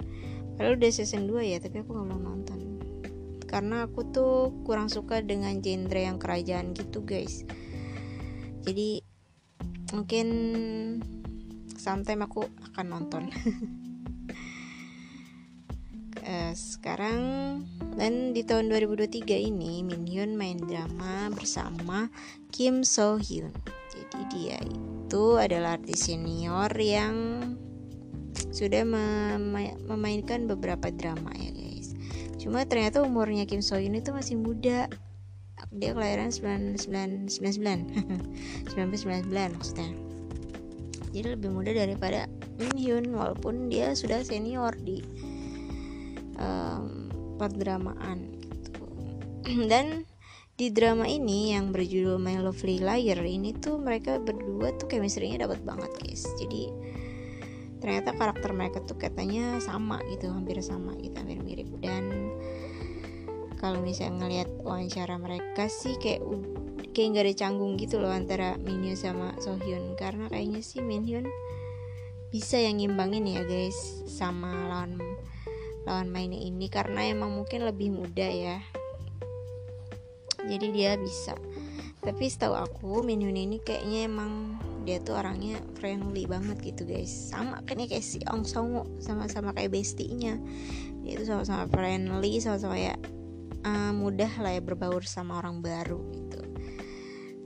[0.55, 2.61] Padahal udah season 2 ya tapi aku nggak belum nonton.
[3.45, 7.43] Karena aku tuh kurang suka dengan genre yang kerajaan gitu guys.
[8.65, 9.03] Jadi
[9.93, 10.29] mungkin
[11.77, 13.23] sometime aku akan nonton.
[16.25, 17.21] Uh, sekarang
[17.95, 19.23] dan di tahun 2023
[19.55, 22.11] ini Min Hyun main drama bersama
[22.51, 23.55] Kim So Hyun
[24.15, 27.43] jadi dia itu adalah artis senior yang
[28.55, 29.51] sudah mem
[29.91, 31.99] memainkan beberapa drama ya guys.
[32.39, 34.87] Cuma ternyata umurnya Kim So Hyun itu masih muda.
[35.75, 39.91] Dia kelahiran 99 99 1999 maksudnya.
[41.15, 45.03] Jadi lebih muda daripada Min Hyun walaupun dia sudah senior di
[46.39, 48.87] um, perdramaan gitu.
[49.71, 50.07] Dan
[50.55, 55.67] di drama ini yang berjudul My Lovely Liar ini tuh mereka berdua tuh chemistry-nya dapat
[55.67, 56.23] banget guys.
[56.39, 56.71] Jadi
[57.83, 61.67] ternyata karakter mereka tuh katanya sama gitu hampir sama gitu hampir mirip.
[61.83, 62.31] Dan
[63.59, 66.23] kalau misalnya ngelihat wawancara mereka sih kayak
[66.95, 69.99] kayak nggak ada canggung gitu loh antara Minhyun sama Sohyun.
[69.99, 71.27] Karena kayaknya sih Minhyun
[72.31, 75.03] bisa yang ngimbangin ya guys sama lawan
[75.83, 76.71] lawan mainnya ini.
[76.71, 78.63] Karena emang mungkin lebih muda ya
[80.49, 81.35] jadi dia bisa.
[82.05, 87.09] Tapi setahu aku Minhyun ini kayaknya emang dia tuh orangnya friendly banget gitu guys.
[87.09, 90.37] Sama kan ya kayak si Ong Songo sama-sama kayak bestinya.
[91.01, 92.95] Dia tuh sama-sama friendly sama-sama ya
[93.65, 96.41] uh, mudah lah ya berbaur sama orang baru gitu.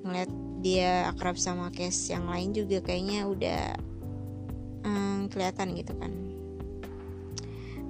[0.03, 3.63] Ngeliat dia akrab sama case yang lain juga kayaknya udah
[4.83, 6.13] um, kelihatan gitu kan.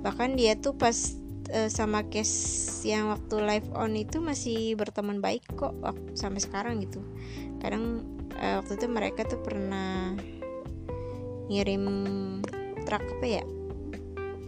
[0.05, 1.17] Bahkan dia tuh pas
[1.53, 5.75] uh, sama case yang waktu live on itu masih berteman baik kok
[6.15, 7.01] sampai sekarang gitu.
[7.61, 8.05] Kadang
[8.37, 10.15] uh, waktu itu mereka tuh pernah
[11.49, 11.85] ngirim
[12.85, 13.45] truk apa ya?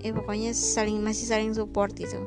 [0.01, 2.25] Ya pokoknya saling masih saling support gitu.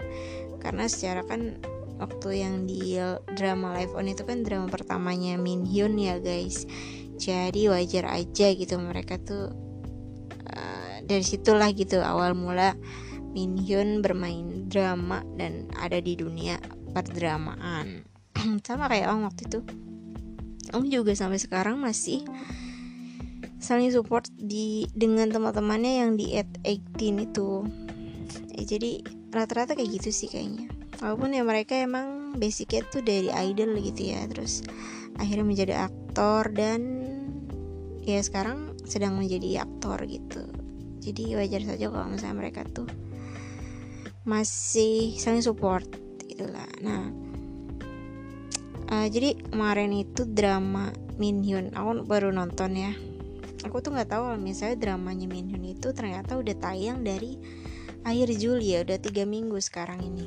[0.62, 1.58] Karena secara kan
[1.98, 2.98] waktu yang di
[3.38, 6.66] drama live on itu kan drama pertamanya Min Hyun ya guys.
[7.18, 9.54] Jadi wajar aja gitu mereka tuh
[10.50, 12.74] uh, dari situlah gitu awal mula
[13.34, 16.62] Min Hyun bermain drama dan ada di dunia
[16.94, 18.06] perdramaan.
[18.68, 19.60] Sama kayak Ong waktu itu.
[20.74, 22.26] Ong juga sampai sekarang masih
[23.62, 27.66] saling support di dengan teman-temannya yang di at 18 itu.
[28.54, 29.02] Ya, jadi
[29.34, 30.70] rata-rata kayak gitu sih kayaknya.
[31.02, 34.66] Walaupun ya mereka emang basicnya tuh dari idol gitu ya terus
[35.22, 36.82] akhirnya menjadi aktor dan
[38.02, 40.44] ya sekarang sedang menjadi aktor gitu.
[41.04, 42.88] Jadi wajar saja kalau misalnya mereka tuh
[44.24, 45.88] masih saling support
[46.28, 47.12] itulah nah
[48.94, 52.94] uh, jadi kemarin itu drama Min Hyun aku baru nonton ya.
[53.64, 57.38] Aku tuh nggak tahu misalnya dramanya Min Hyun itu ternyata udah tayang dari
[58.04, 60.26] akhir Juli ya udah tiga minggu sekarang ini.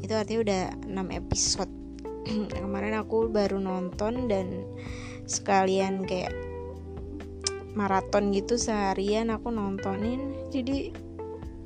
[0.00, 1.72] Itu artinya udah 6 episode.
[2.62, 4.64] Kemarin aku baru nonton dan
[5.26, 6.32] sekalian kayak
[7.74, 10.32] maraton gitu seharian aku nontonin.
[10.54, 10.94] Jadi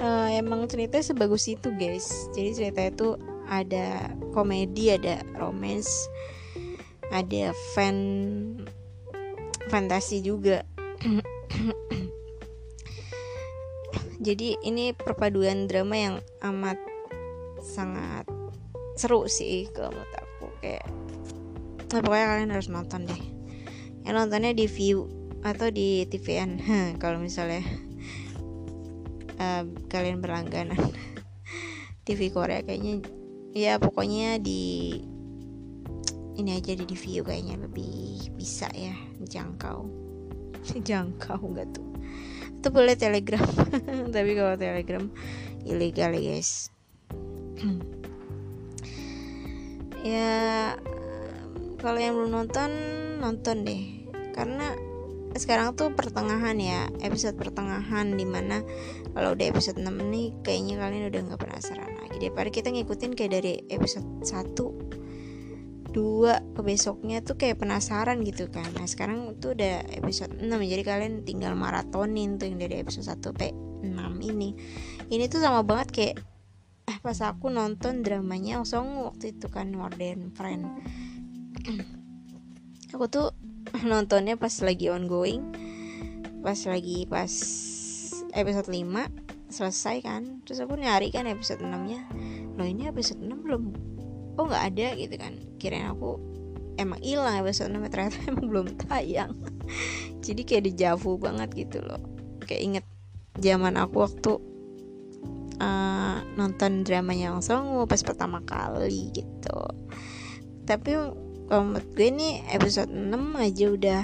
[0.00, 2.30] uh, emang ceritanya sebagus itu guys.
[2.32, 3.08] Jadi ceritanya itu
[3.44, 6.08] ada komedi ada romance
[7.12, 7.96] ada fan
[9.68, 10.64] fantasi juga.
[14.24, 16.80] Jadi ini perpaduan drama yang amat
[17.60, 18.24] sangat
[18.96, 20.86] seru sih kalau menurut aku kayak
[21.92, 23.22] nah, pokoknya kalian harus nonton deh.
[24.04, 25.08] Yang nontonnya di view
[25.44, 26.50] atau di TVN
[27.02, 27.60] kalau misalnya
[29.40, 30.78] uh, kalian berlangganan
[32.06, 33.04] TV Korea kayaknya
[33.54, 34.98] ya pokoknya di
[36.34, 39.86] ini aja di view kayaknya lebih bisa ya jangkau.
[40.88, 41.86] Jangkau enggak tuh?
[42.58, 43.44] Itu boleh telegram.
[44.14, 45.04] Tapi kalau telegram
[45.62, 46.52] ilegal ya guys.
[50.04, 50.76] Ya
[51.80, 52.70] kalau yang belum nonton
[53.24, 54.04] nonton deh.
[54.36, 54.76] Karena
[55.34, 58.62] sekarang tuh pertengahan ya episode pertengahan di mana
[59.12, 63.32] kalau udah episode 6 nih kayaknya kalian udah nggak penasaran lagi daripada kita ngikutin kayak
[63.42, 64.94] dari episode 1
[65.94, 68.66] dua ke besoknya tuh kayak penasaran gitu kan.
[68.74, 73.22] Nah sekarang tuh udah episode 6 jadi kalian tinggal maratonin tuh yang dari episode 1
[73.22, 73.94] sampai 6
[74.26, 74.58] ini.
[75.06, 76.16] Ini tuh sama banget kayak
[76.84, 80.64] eh pas aku nonton dramanya Song waktu itu kan Modern Friend.
[82.94, 83.34] Aku tuh
[83.90, 85.42] nontonnya pas lagi ongoing.
[86.44, 87.32] Pas lagi pas
[88.34, 90.22] episode 5 selesai kan.
[90.46, 92.06] Terus aku nyari kan episode 6 nya
[92.54, 93.62] loh ini episode 6 belum?
[94.38, 95.34] Oh nggak ada gitu kan?
[95.58, 96.18] Kirain aku
[96.78, 99.34] emang hilang episode 6 ternyata emang belum tayang.
[100.22, 102.02] Jadi kayak dijavu banget gitu loh.
[102.46, 102.86] Kayak inget
[103.42, 104.32] zaman aku waktu
[105.58, 109.58] uh, nonton dramanya Yang pas pertama kali gitu.
[110.64, 114.02] Tapi kalau menurut gue nih episode 6 aja udah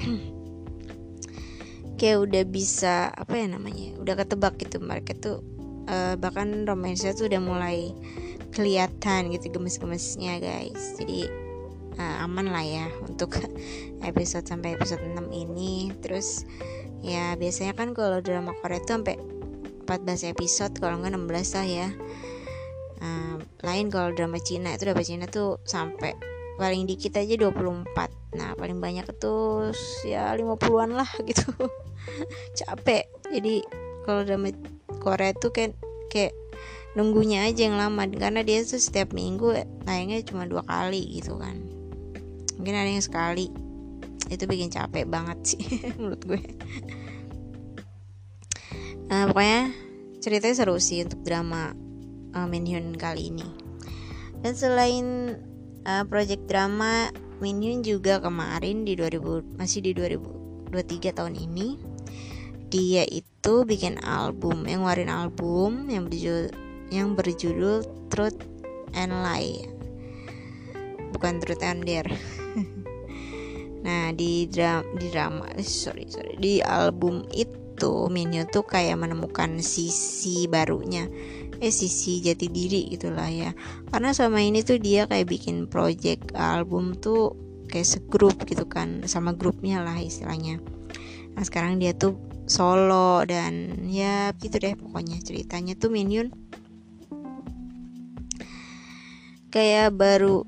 [2.00, 4.80] kayak udah bisa apa ya namanya udah ketebak gitu.
[4.80, 5.44] Mereka tuh
[5.84, 7.92] uh, bahkan romansnya tuh udah mulai
[8.56, 10.96] kelihatan gitu gemes-gemesnya guys.
[10.96, 11.28] Jadi
[12.00, 13.36] uh, aman lah ya untuk
[14.08, 15.92] episode sampai episode 6 ini.
[16.00, 16.48] Terus
[17.04, 19.20] ya biasanya kan kalau drama Korea itu sampai
[19.84, 21.88] 14 episode kalau nggak 16 lah ya.
[23.00, 26.12] Uh, lain kalau drama Cina itu drama Cina tuh sampai
[26.60, 29.34] paling dikit aja 24 nah paling banyak itu
[30.06, 31.50] ya 50-an lah gitu.
[32.60, 33.08] Capek.
[33.32, 33.64] Jadi
[34.04, 34.52] kalau drama
[35.00, 35.74] Korea tuh kayak
[36.12, 36.36] kayak
[36.94, 38.06] nunggunya aja yang lama.
[38.06, 41.58] Karena dia tuh setiap minggu tayangnya cuma dua kali gitu kan.
[42.60, 43.50] Mungkin ada yang sekali.
[44.30, 45.62] Itu bikin capek banget sih
[45.98, 46.42] menurut gue.
[49.10, 49.74] Nah pokoknya
[50.22, 51.74] ceritanya seru sih untuk drama
[52.38, 53.48] uh, Minhyun kali ini.
[54.38, 55.36] Dan selain
[55.86, 57.08] uh, project drama
[57.40, 61.80] Minhyun juga kemarin di 2000 masih di 2023 tahun ini.
[62.70, 66.52] Dia itu bikin album yang ngeluarin album yang berjudul
[66.92, 68.44] yang berjudul Truth
[68.92, 69.64] and Lie.
[71.16, 72.12] Bukan Truth and Dare.
[73.80, 76.36] Nah di drama di drama eh, sorry sorry.
[76.36, 81.08] Di album itu Minyo tuh kayak menemukan sisi barunya
[81.60, 83.52] eh sisi jati diri gitulah ya.
[83.92, 87.36] Karena sama ini tuh dia kayak bikin project album tuh
[87.68, 90.58] kayak segrup gitu kan sama grupnya lah istilahnya.
[91.36, 92.16] Nah sekarang dia tuh
[92.50, 96.34] solo dan ya gitu deh pokoknya ceritanya tuh Minion
[99.54, 100.42] kayak baru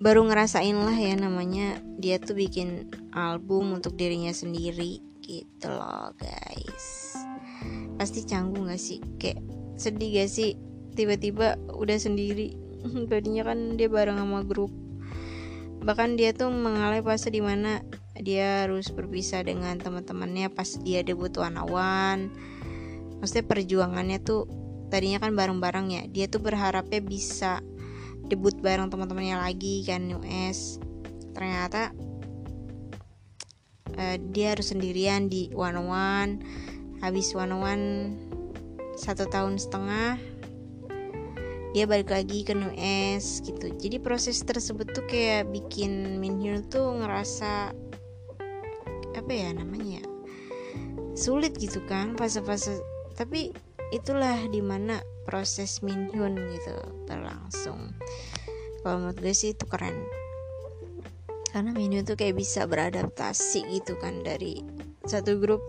[0.00, 7.16] baru ngerasain lah ya namanya dia tuh bikin album untuk dirinya sendiri gitu loh guys.
[8.00, 9.04] Pasti canggung gak sih?
[9.20, 9.44] Kayak
[9.80, 10.60] sedih gak sih?
[10.92, 12.52] Tiba-tiba udah sendiri.
[13.10, 14.68] Tadinya kan dia bareng sama grup.
[15.80, 17.80] Bahkan dia tuh mengalami fase di mana
[18.20, 22.28] dia harus berpisah dengan teman-temannya pas dia debut one
[23.16, 24.44] maksudnya perjuangannya tuh
[24.92, 26.02] tadinya kan bareng-bareng ya.
[26.04, 27.64] Dia tuh berharapnya bisa
[28.30, 30.78] debut bareng teman-temannya lagi kan US
[31.34, 31.90] ternyata
[33.98, 36.32] uh, dia harus sendirian di one one
[37.02, 37.84] habis one one
[39.00, 40.20] satu tahun setengah
[41.72, 43.72] dia balik lagi ke US gitu.
[43.72, 47.72] Jadi proses tersebut tuh kayak bikin Minhyun tuh ngerasa
[49.10, 50.02] apa ya namanya
[51.16, 52.82] sulit gitu kan fase-fase.
[53.14, 53.54] Tapi
[53.94, 56.74] itulah di mana proses Minhyun gitu
[57.06, 57.94] berlangsung.
[58.82, 59.94] Kalau menurut gue sih itu keren.
[61.54, 64.60] Karena Minhyun tuh kayak bisa beradaptasi gitu kan dari
[65.06, 65.62] satu grup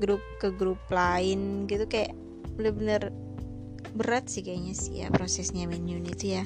[0.00, 2.16] grup ke grup lain gitu kayak
[2.58, 3.12] bener-bener
[3.92, 6.44] berat sih kayaknya sih ya prosesnya Minhyun itu ya.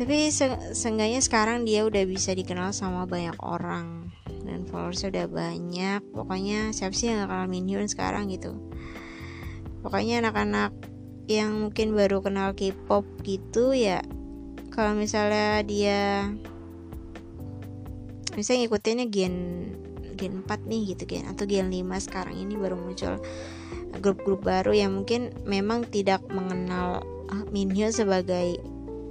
[0.00, 4.08] Tapi se seenggaknya sekarang dia udah bisa dikenal sama banyak orang
[4.46, 6.00] dan followersnya udah banyak.
[6.14, 8.56] Pokoknya siapa sih yang kenal Minhyun sekarang gitu?
[9.84, 10.72] Pokoknya anak-anak
[11.30, 14.02] yang mungkin baru kenal K-pop gitu ya
[14.74, 16.26] kalau misalnya dia
[18.34, 19.36] misalnya ngikutinnya gen
[20.18, 23.22] gen 4 nih gitu kan atau gen 5 sekarang ini baru muncul
[23.98, 28.62] grup-grup baru yang mungkin memang tidak mengenal ah, Minhyun sebagai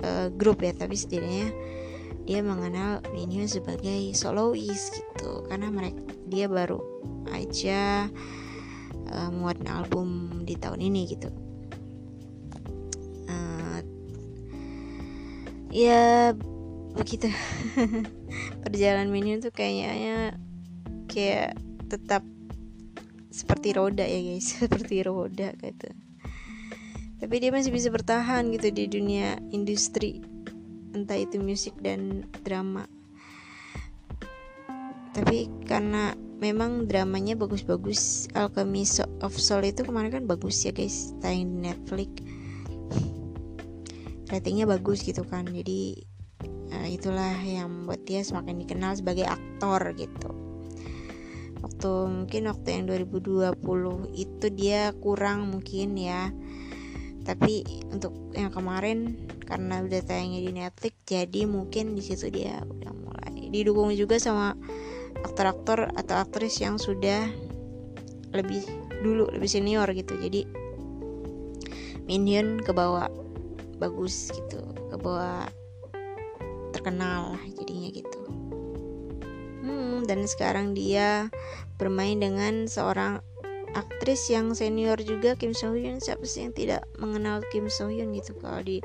[0.04, 1.52] uh, grup ya tapi setidaknya
[2.30, 5.44] dia mengenal Minhyun sebagai solois gitu.
[5.50, 5.98] Karena mereka
[6.30, 6.78] dia baru
[7.34, 8.06] aja
[9.10, 11.30] uh, muat album di tahun ini gitu.
[13.26, 13.82] Uh,
[15.74, 16.38] ya
[16.94, 17.34] begitu.
[18.64, 20.38] Perjalanan Minhyun tuh kayaknya
[21.10, 21.58] kayak
[21.90, 22.22] tetap
[23.40, 24.52] seperti roda ya guys.
[24.60, 25.90] Seperti roda gitu.
[27.20, 30.20] Tapi dia masih bisa bertahan gitu di dunia industri.
[30.92, 32.88] Entah itu musik dan drama.
[35.16, 38.88] Tapi karena memang dramanya bagus-bagus Alchemy
[39.20, 41.12] of Soul itu kemarin kan bagus ya guys.
[41.20, 42.12] Tayang di Netflix.
[44.32, 45.44] Ratingnya bagus gitu kan.
[45.44, 46.00] Jadi
[46.72, 50.49] uh, itulah yang membuat dia semakin dikenal sebagai aktor gitu
[51.60, 53.56] waktu mungkin waktu yang 2020
[54.16, 56.32] itu dia kurang mungkin ya.
[57.24, 57.62] Tapi
[57.94, 63.52] untuk yang kemarin karena udah tayangnya di Netflix jadi mungkin di situ dia udah mulai.
[63.52, 64.56] Didukung juga sama
[65.22, 67.28] aktor-aktor atau aktris yang sudah
[68.34, 68.64] lebih
[69.04, 70.16] dulu lebih senior gitu.
[70.18, 70.48] Jadi
[72.10, 73.06] Minion ke bawah
[73.78, 75.46] bagus gitu ke bawah
[76.74, 78.39] terkenal jadinya gitu
[79.70, 81.30] hmm, dan sekarang dia
[81.78, 83.22] bermain dengan seorang
[83.78, 86.02] aktris yang senior juga Kim So Hyun.
[86.02, 88.34] Siapa sih yang tidak mengenal Kim So Hyun gitu?
[88.42, 88.82] Kalau di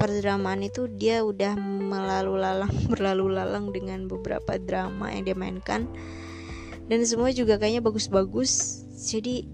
[0.00, 5.88] perdramaan itu dia udah melalu lalang berlalu lalang dengan beberapa drama yang dia mainkan.
[6.88, 8.84] Dan semua juga kayaknya bagus-bagus.
[8.96, 9.48] Jadi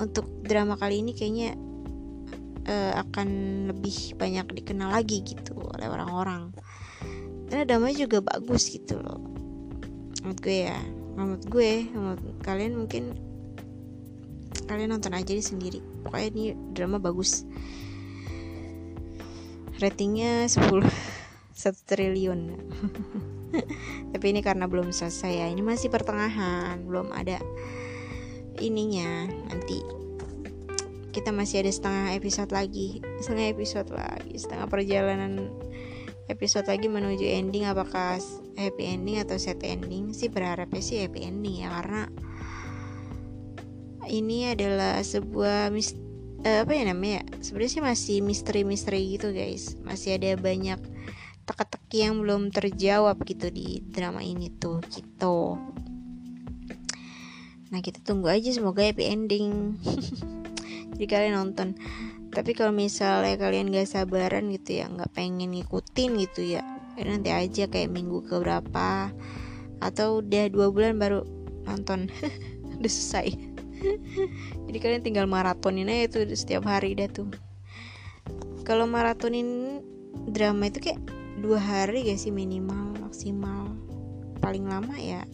[0.00, 1.58] untuk drama kali ini kayaknya
[2.66, 3.28] uh, akan
[3.74, 6.54] lebih banyak dikenal lagi gitu oleh orang-orang.
[7.50, 9.39] Karena dramanya juga bagus gitu loh
[10.20, 10.78] menurut gue ya.
[11.16, 13.16] Menurut gue menurut kalian mungkin
[14.70, 15.80] kalian nonton aja di sendiri.
[16.06, 17.42] Pokoknya ini drama bagus.
[19.80, 20.86] Ratingnya 10
[21.56, 22.40] 1 triliun.
[24.14, 25.46] Tapi ini karena belum selesai ya.
[25.50, 27.42] Ini masih pertengahan belum ada
[28.62, 29.26] ininya.
[29.50, 29.82] Nanti
[31.10, 33.02] kita masih ada setengah episode lagi.
[33.18, 35.50] Setengah episode lagi setengah perjalanan
[36.30, 37.66] episode lagi menuju ending.
[37.66, 38.22] Apakah
[38.60, 42.12] happy ending atau sad ending sih berharapnya sih happy ending ya karena
[44.10, 45.94] ini adalah sebuah mis
[46.44, 49.78] uh, apa ya namanya sebenarnya sih masih misteri-misteri gitu guys.
[49.86, 50.80] Masih ada banyak
[51.46, 55.56] teka-teki yang belum terjawab gitu di drama ini tuh gitu.
[57.70, 59.78] Nah kita tunggu aja semoga happy ending.
[60.96, 61.78] Jadi kalian nonton.
[62.30, 67.70] Tapi kalau misalnya kalian gak sabaran gitu ya nggak pengen ngikutin gitu ya nanti aja
[67.70, 69.14] kayak minggu ke berapa
[69.80, 71.24] atau udah dua bulan baru
[71.64, 72.10] nonton.
[72.80, 73.36] Udah selesai.
[74.68, 77.28] Jadi kalian tinggal maratonin aja tuh setiap hari dah tuh.
[78.64, 79.80] Kalau maratonin
[80.32, 81.00] drama itu kayak
[81.44, 83.76] dua hari gak sih minimal maksimal?
[84.40, 85.28] Paling lama ya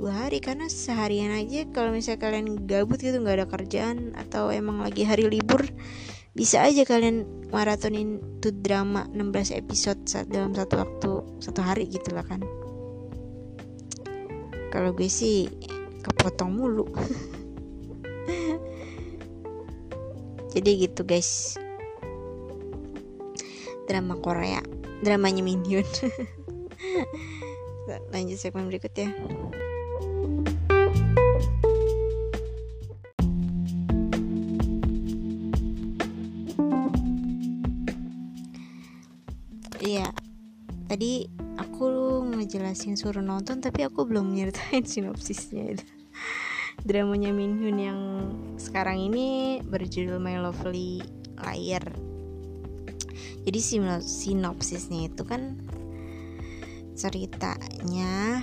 [0.00, 0.40] dua hari.
[0.40, 5.28] Karena seharian aja kalau misalnya kalian gabut gitu nggak ada kerjaan atau emang lagi hari
[5.28, 5.60] libur
[6.36, 12.28] bisa aja kalian maratonin tuh drama 16 episode dalam satu waktu satu hari gitu lah
[12.28, 12.44] kan.
[14.68, 15.48] Kalau gue sih
[16.04, 16.84] kepotong mulu.
[20.54, 21.56] Jadi gitu guys.
[23.88, 24.60] Drama Korea.
[25.00, 25.84] Dramanya Minion
[28.12, 29.12] lanjut segmen berikutnya
[39.86, 40.10] Iya,
[40.90, 41.30] tadi
[41.62, 41.86] aku
[42.34, 45.86] ngejelasin suruh nonton tapi aku belum nyeritain sinopsisnya itu.
[46.82, 48.00] Dramanya Minhyun yang
[48.58, 51.06] sekarang ini berjudul My Lovely
[51.38, 51.86] Liar.
[53.46, 53.60] Jadi
[54.02, 55.54] sinopsisnya itu kan
[56.98, 58.42] ceritanya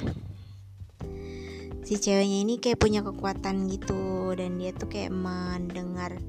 [1.83, 6.23] si ceweknya ini kayak punya kekuatan gitu dan dia tuh kayak mendengar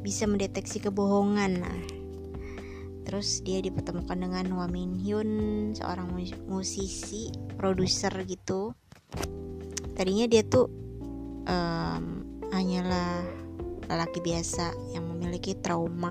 [0.00, 1.95] bisa mendeteksi kebohongan nah
[3.06, 5.30] terus dia dipertemukan dengan Hwa Min Hyun
[5.78, 6.10] seorang
[6.50, 8.74] musisi produser gitu.
[9.94, 10.66] Tadinya dia tuh
[11.46, 12.04] um,
[12.50, 13.22] hanyalah
[13.86, 16.10] lelaki biasa yang memiliki trauma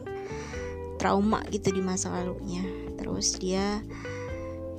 [0.95, 2.63] trauma gitu di masa lalunya.
[2.95, 3.83] Terus dia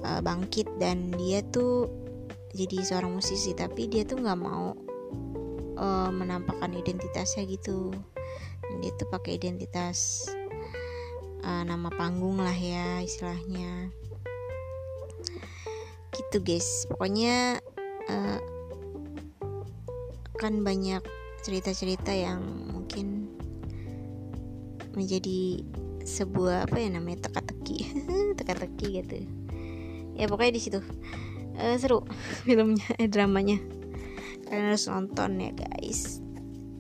[0.01, 1.93] uh, bangkit dan dia tuh
[2.57, 4.73] jadi seorang musisi tapi dia tuh nggak mau
[5.77, 7.93] uh, menampakkan identitasnya gitu.
[8.81, 10.27] Dia tuh pakai identitas
[11.47, 13.95] uh, nama panggung lah ya istilahnya.
[16.11, 16.91] Gitu guys.
[16.91, 17.63] Pokoknya
[18.11, 18.39] uh,
[20.37, 21.01] kan banyak
[21.47, 22.43] cerita-cerita yang
[22.75, 23.31] mungkin
[24.99, 25.63] menjadi
[26.03, 27.79] sebuah apa ya namanya teka-teki.
[28.39, 29.17] Teka-teki gitu.
[30.19, 30.81] Ya pokoknya di situ.
[31.57, 32.03] Uh, seru
[32.45, 33.63] filmnya eh dramanya.
[34.47, 36.19] Kalian harus nonton ya guys.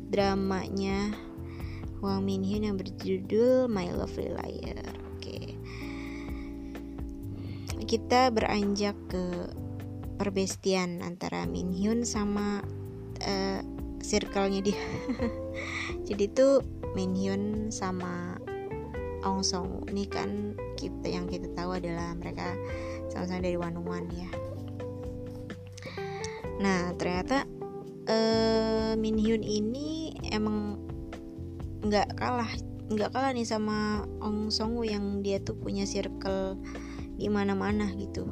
[0.06, 1.25] Dramanya
[2.04, 4.84] Wang Min Hyun yang berjudul My Lovely Liar.
[5.16, 5.20] Oke.
[5.20, 5.46] Okay.
[7.86, 9.46] kita beranjak ke
[10.18, 12.64] perbestian antara Min Hyun sama
[13.22, 13.60] uh,
[14.02, 14.84] circle-nya dia.
[16.08, 16.64] Jadi tuh
[16.96, 18.40] Min Hyun sama
[19.26, 22.54] Ong Song ini kan kita yang kita tahu adalah mereka
[23.10, 24.30] sama-sama dari One One ya.
[26.62, 27.44] Nah ternyata
[28.08, 30.85] uh, Min Hyun ini emang
[31.86, 32.50] nggak kalah
[32.86, 36.58] nggak kalah nih sama Ong Song Woo yang dia tuh punya circle
[37.18, 38.30] di mana-mana gitu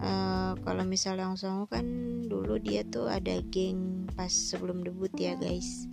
[0.00, 1.84] uh, kalau misalnya Ong Song Woo kan
[2.28, 5.88] dulu dia tuh ada geng pas sebelum debut ya guys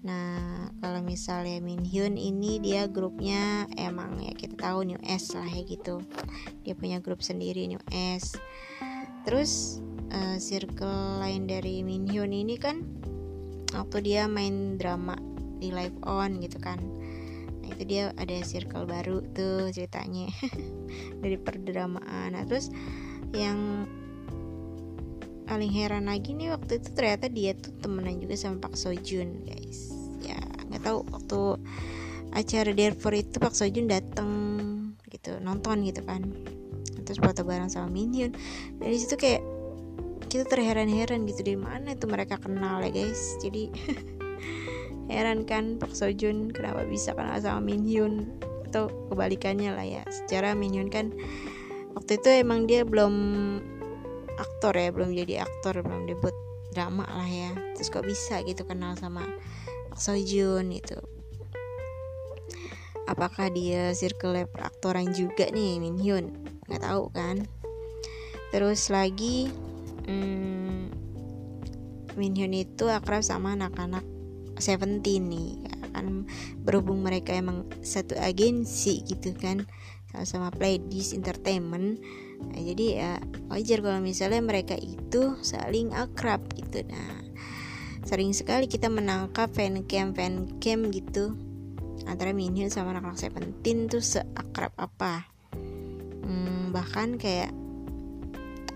[0.00, 5.44] Nah, kalau misalnya Min Hyun ini dia grupnya emang ya kita tahu New S lah
[5.44, 6.00] ya gitu.
[6.64, 8.32] Dia punya grup sendiri New S.
[9.28, 12.80] Terus uh, circle lain dari Min Hyun ini kan
[13.74, 15.14] waktu dia main drama
[15.60, 16.80] di live on gitu kan.
[17.60, 20.32] Nah, itu dia ada circle baru tuh ceritanya
[21.22, 22.34] dari perdramaan.
[22.34, 22.72] Nah, terus
[23.36, 23.86] yang
[25.50, 29.90] paling heran lagi nih waktu itu ternyata dia tuh temenan juga sama Pak Sojun guys
[30.22, 30.38] ya
[30.70, 31.40] nggak tahu waktu
[32.30, 34.30] acara Therefore itu Pak Sojun dateng
[35.10, 36.22] gitu nonton gitu kan
[37.02, 38.30] terus foto bareng sama Minhyun
[38.78, 39.42] dari situ kayak
[40.30, 43.34] kita terheran-heran gitu di mana itu mereka kenal ya guys.
[43.42, 43.74] Jadi
[45.12, 48.30] heran kan Pak Sojun kenapa bisa kenal sama Minhyun
[48.70, 50.02] atau kebalikannya lah ya.
[50.06, 51.10] Secara Minhyun kan
[51.98, 53.14] waktu itu emang dia belum
[54.38, 56.32] aktor ya belum jadi aktor belum debut
[56.70, 57.50] drama lah ya.
[57.74, 59.26] Terus kok bisa gitu kenal sama
[59.90, 60.94] Pak Sojun itu
[63.10, 66.30] apakah dia circle peraktoran juga nih Min Hyun?
[66.70, 67.50] Nggak tahu kan.
[68.54, 69.50] Terus lagi
[70.10, 70.80] hmm,
[72.18, 74.02] Min Hyun itu akrab sama anak-anak
[74.60, 76.28] Seventeen nih ya kan.
[76.66, 79.64] Berhubung mereka emang satu agensi gitu kan
[80.10, 82.02] sama-sama Pledis Entertainment.
[82.40, 83.12] Nah, jadi ya
[83.48, 86.84] wajar kalau misalnya mereka itu saling akrab gitu.
[86.90, 87.24] Nah
[88.04, 91.36] sering sekali kita menangkap fan cam fan cam gitu
[92.08, 95.28] antara Minhyun sama anak-anak Seventeen tuh seakrab apa.
[96.24, 97.52] Hmm, bahkan kayak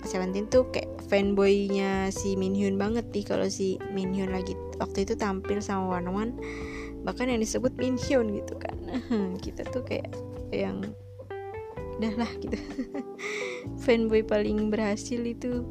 [0.04, 5.64] Seventeen tuh kayak fanboynya si Minhyun banget nih kalau si Minhyun lagi waktu itu tampil
[5.64, 6.32] sama One One
[7.04, 8.76] bahkan yang disebut Minhyun gitu kan.
[9.44, 10.12] Kita tuh kayak
[10.52, 10.80] yang
[12.00, 12.58] udah lah gitu.
[13.84, 15.62] Fanboy paling berhasil itu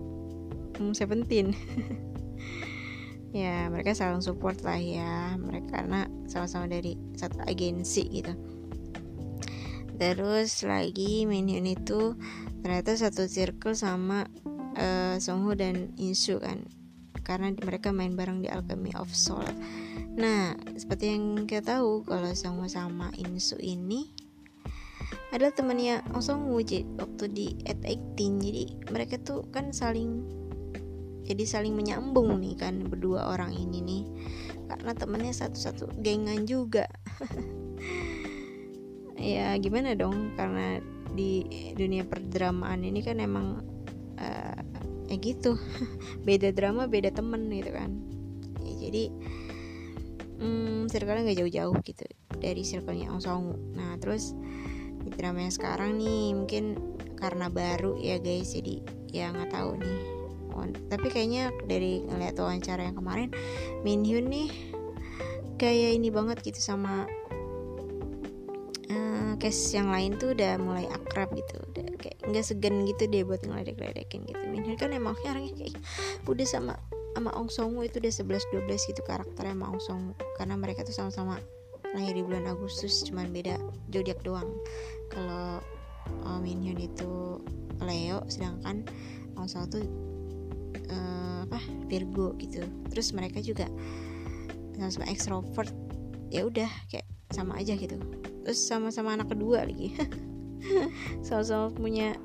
[0.77, 1.53] hmm, Seventeen.
[3.33, 8.29] Ya mereka saling support lah ya mereka karena sama-sama dari satu agensi gitu.
[9.97, 12.13] Terus lagi Minhyun itu
[12.63, 14.23] ternyata satu circle sama
[14.79, 16.63] uh, Songho dan Insu kan.
[17.23, 19.45] Karena mereka main bareng di Alchemy of Soul.
[20.15, 24.09] Nah seperti yang kita tahu kalau Songho sama Insu ini
[25.35, 30.21] adalah temannya Ong Song Woo waktu di at 18 jadi mereka tuh kan saling
[31.23, 34.03] jadi saling menyambung nih kan berdua orang ini nih.
[34.67, 36.87] Karena temennya satu-satu gengan juga.
[39.23, 40.35] Ya gimana dong?
[40.35, 40.83] Karena
[41.13, 41.45] di
[41.77, 43.61] dunia perdramaan ini kan emang
[44.17, 44.59] uh,
[45.07, 45.57] ya gitu.
[46.27, 47.91] Beda drama beda temen gitu kan.
[48.65, 49.03] Ya, jadi
[50.41, 52.05] hmm, circle nggak jauh-jauh gitu
[52.41, 54.35] dari circle-nya Ong Song Woo nah terus
[55.03, 56.75] di drama yang sekarang nih mungkin
[57.19, 59.99] karena baru ya guys jadi ya nggak tahu nih.
[60.87, 63.33] Tapi kayaknya dari ngeliat wawancara yang kemarin
[63.81, 64.49] Min Hyun nih
[65.57, 67.09] kayak ini banget gitu sama
[69.43, 71.59] case yang lain tuh udah mulai akrab gitu.
[71.75, 74.39] Udah kayak nggak segan gitu deh buat ngeledek-ledekin gitu.
[74.47, 75.75] Min Hyun kan emang orangnya kayak
[76.23, 76.79] udah sama
[77.11, 80.15] sama Ong Song Woo itu udah 11 12 gitu karakternya sama Ong Song Woo.
[80.39, 81.43] Karena mereka tuh sama-sama
[81.91, 83.59] lahir di bulan Agustus cuman beda
[83.91, 84.47] zodiak doang.
[85.11, 85.59] Kalau
[86.23, 87.43] uh, Min Hyun itu
[87.83, 88.87] Leo sedangkan
[89.35, 89.83] Ong Soo tuh
[90.87, 91.59] uh, apa
[91.91, 92.63] Virgo gitu.
[92.87, 93.67] Terus mereka juga
[94.79, 95.75] sama-sama ekstrovert
[96.31, 97.99] ya udah kayak sama aja gitu
[98.43, 99.95] terus sama-sama anak kedua lagi.
[101.25, 102.15] Sama-sama punya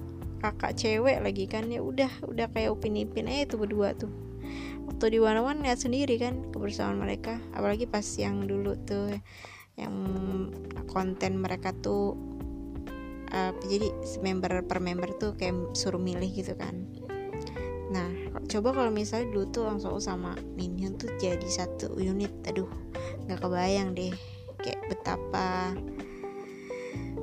[0.42, 1.70] kakak cewek lagi kan.
[1.70, 4.10] Ya udah udah kayak upin ipin aja tuh berdua tuh.
[4.90, 7.38] Waktu di One One lihat sendiri kan kebersamaan mereka.
[7.54, 9.14] Apalagi pas yang dulu tuh
[9.78, 9.94] yang
[10.90, 12.18] konten mereka tuh
[13.30, 16.86] uh, jadi member per member tuh kayak suruh milih gitu kan.
[17.94, 18.10] Nah
[18.48, 22.32] coba kalau misalnya dulu tuh langsung sama Minion tuh jadi satu unit.
[22.48, 22.66] Aduh
[23.28, 24.14] nggak kebayang deh
[24.58, 25.76] kayak betapa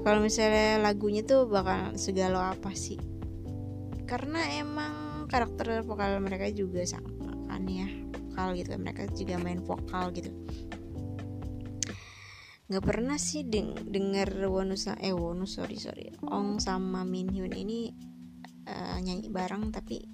[0.06, 3.02] kalau misalnya lagunya tuh bakal segala apa sih?
[4.06, 7.10] Karena emang karakter vokal mereka juga sama
[7.50, 7.90] kan ya.
[8.14, 10.30] Vokal gitu mereka juga main vokal gitu.
[12.70, 16.14] Nggak pernah sih deng denger Wonusa eh Wonu sorry sorry.
[16.22, 17.90] Ong sama Minhyun ini
[18.70, 20.06] uh, nyanyi bareng tapi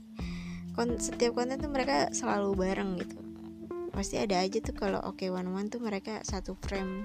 [0.71, 3.19] kon setiap konten tuh mereka selalu bareng gitu.
[3.91, 7.03] Pasti ada aja tuh kalau oke okay one one tuh mereka satu frame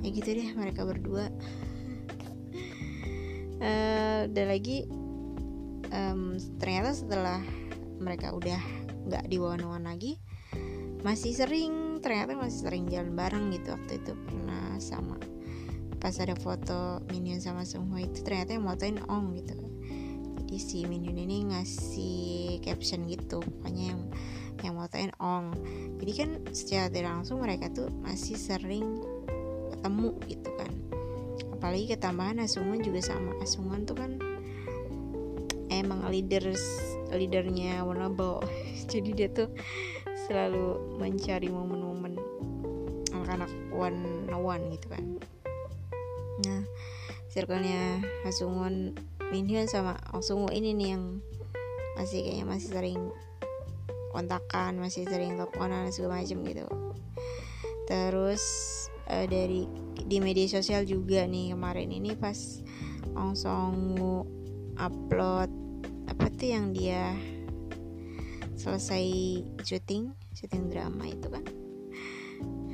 [0.00, 1.28] ya gitu deh mereka berdua.
[3.60, 4.88] Uh, dan lagi
[5.92, 7.40] um, ternyata setelah
[8.00, 8.56] mereka udah
[9.04, 10.16] nggak di one one lagi
[11.04, 14.12] masih sering ternyata masih sering jalan bareng gitu waktu itu.
[14.16, 15.20] Pernah sama
[16.00, 19.52] pas ada foto Minion sama Sungho itu ternyata yang motoin Ong gitu.
[20.40, 24.02] Jadi si Minion ini ngasih caption gitu pokoknya yang
[24.60, 25.56] yang motoin Ong
[26.00, 29.00] jadi kan secara langsung mereka tuh masih sering
[29.80, 30.70] ketemu gitu kan.
[31.56, 33.32] Apalagi ketambahan Asungan juga sama.
[33.40, 34.20] Asungan tuh kan
[35.72, 36.60] emang leaders
[37.08, 38.44] leadernya Wanable
[38.92, 39.48] jadi dia tuh
[40.28, 42.20] selalu mencari momen-momen
[43.16, 45.04] anak-anak one one gitu kan.
[46.44, 46.62] Nah
[47.30, 48.96] circle-nya Asungun
[49.30, 51.22] Minhyun sama Asungu ini nih yang
[51.94, 53.00] masih kayaknya masih sering
[54.10, 56.66] kontakan masih sering teleponan segala macam gitu.
[57.86, 58.42] Terus
[59.10, 59.66] uh, dari
[60.06, 62.62] di media sosial juga nih kemarin ini pas
[63.18, 63.34] Ong
[64.78, 65.50] upload
[66.06, 67.12] apa tuh yang dia
[68.54, 69.02] selesai
[69.66, 71.44] syuting syuting drama itu kan?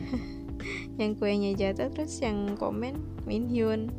[1.01, 2.97] Yang kuenya jatuh terus yang komen
[3.28, 3.93] Min Hyun.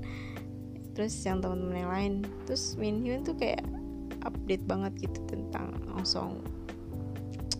[0.97, 2.13] Terus yang teman-teman yang lain.
[2.49, 3.61] Terus Min Hyun tuh kayak
[4.25, 6.41] update banget gitu tentang Ong Song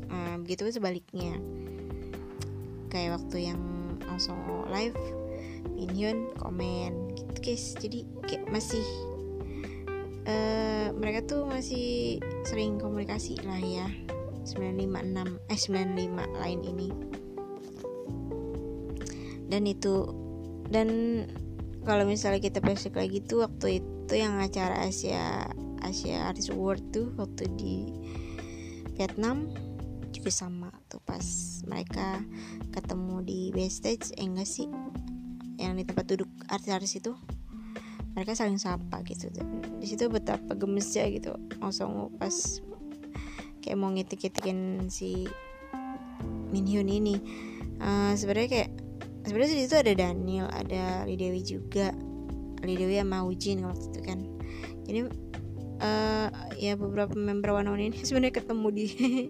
[0.10, 1.38] uh, begitu sebaliknya.
[2.90, 3.77] Kayak waktu yang
[4.08, 4.40] langsung
[4.72, 4.98] live
[5.78, 7.76] Minhyun komen gitu guys.
[7.78, 8.86] Jadi kayak masih
[10.26, 13.88] uh, mereka tuh masih sering komunikasi lah ya.
[14.48, 16.90] 956 eh 95 lain ini.
[19.48, 20.08] Dan itu
[20.68, 20.90] dan
[21.88, 25.48] kalau misalnya kita flashback lagi tuh waktu itu yang acara Asia
[25.84, 27.76] Asia Artist Award tuh waktu di
[29.00, 29.48] Vietnam
[30.32, 31.24] sama tuh pas
[31.66, 32.22] mereka
[32.72, 34.68] ketemu di backstage eh enggak sih?
[35.58, 37.14] Yang di tempat duduk artis-artis itu.
[38.18, 39.30] Mereka saling sapa gitu.
[39.78, 41.38] Di situ betapa gemesnya gitu.
[41.62, 42.34] Langsung pas
[43.62, 45.30] kayak mau ngitik-ngitikin si
[46.54, 47.16] Minhyun ini.
[47.78, 48.72] Uh, sebenarnya kayak
[49.28, 51.94] sebenarnya di situ ada Daniel ada Lidewi juga.
[52.66, 54.20] Lidewi sama Ujin waktu itu kan.
[54.88, 55.00] Jadi
[55.82, 58.86] uh, ya beberapa member One One ini sebenarnya ketemu di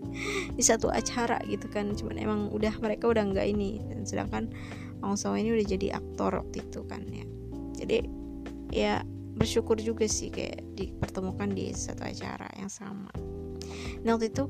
[0.57, 1.93] di satu acara gitu kan.
[1.93, 3.83] Cuman emang udah mereka udah nggak ini.
[3.83, 4.51] Dan sedangkan
[5.03, 7.25] Ong Song ini udah jadi aktor waktu itu kan ya.
[7.77, 7.97] Jadi
[8.73, 8.93] ya
[9.37, 13.13] bersyukur juga sih kayak dipertemukan di satu acara yang sama.
[14.01, 14.49] Nah waktu itu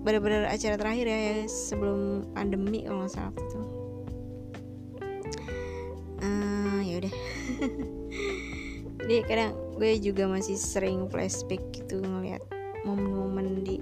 [0.00, 3.60] benar-benar acara terakhir ya, ya sebelum pandemi kalau nggak salah waktu itu.
[6.20, 7.14] Uh, ya udah.
[9.00, 12.44] Jadi kadang gue juga masih sering flashback gitu ngeliat
[12.84, 13.80] momen-momen di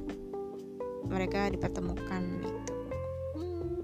[1.11, 2.75] mereka dipertemukan gitu.
[3.35, 3.83] Hmm.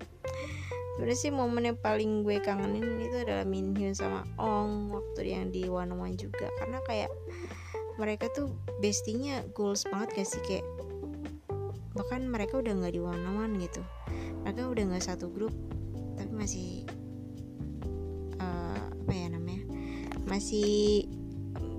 [0.95, 5.51] sebenarnya sih momen yang paling gue kangenin itu adalah Min Hyun sama Ong waktu yang
[5.51, 6.47] di One One juga.
[6.62, 7.11] Karena kayak
[7.99, 10.67] mereka tuh bestinya goals banget gak sih kayak
[11.99, 13.83] bahkan mereka udah nggak di One One gitu.
[14.47, 15.51] Mereka udah nggak satu grup
[16.15, 16.87] tapi masih
[18.39, 19.67] uh, apa ya namanya
[20.31, 21.11] masih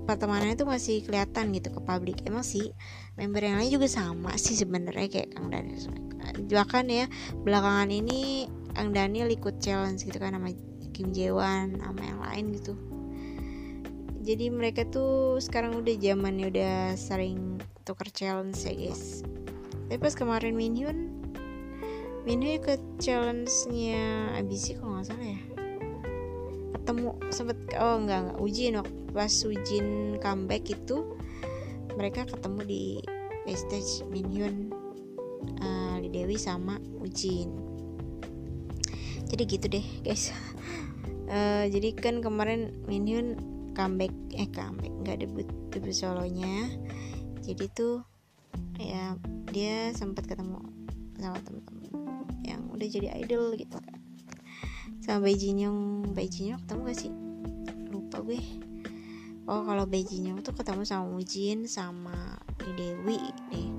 [0.06, 2.22] pertemanannya tuh masih kelihatan gitu ke publik.
[2.24, 2.70] Emang sih
[3.18, 5.90] member yang lain juga sama sih sebenarnya kayak Kang Daniel.
[6.46, 7.06] Bahkan ya
[7.42, 10.54] belakangan ini Kang Daniel ikut challenge gitu kan sama
[10.94, 12.78] Kim Jewan sama yang lain gitu.
[14.26, 19.26] Jadi mereka tuh sekarang udah zamannya udah sering tuker challenge ya guys.
[19.86, 21.14] Tapi pas kemarin Minhyun
[22.26, 25.55] Minhyun ikut challenge-nya ABC kalau nggak salah ya
[26.86, 29.86] ketemu sempet oh enggak enggak Ujin waktu pas Ujin
[30.22, 31.18] comeback itu
[31.98, 32.84] mereka ketemu di
[33.42, 34.70] backstage Minhyun
[35.58, 37.50] uh, Dewi sama Ujin.
[39.26, 40.30] Jadi gitu deh guys.
[41.26, 43.34] Uh, jadi kan kemarin Minhyun
[43.74, 46.70] comeback eh comeback nggak debut debut solonya.
[47.42, 48.06] Jadi tuh
[48.78, 49.18] ya
[49.50, 50.62] dia sempat ketemu
[51.18, 51.90] sama temen-temen
[52.46, 53.95] yang udah jadi idol gitu kan
[55.06, 57.12] sama Bai Jinyong Jinyong ketemu gak sih?
[57.94, 58.42] Lupa gue.
[59.46, 62.42] Oh kalau Jinyong tuh ketemu sama Mujin sama
[62.74, 63.22] Dewi
[63.54, 63.70] nih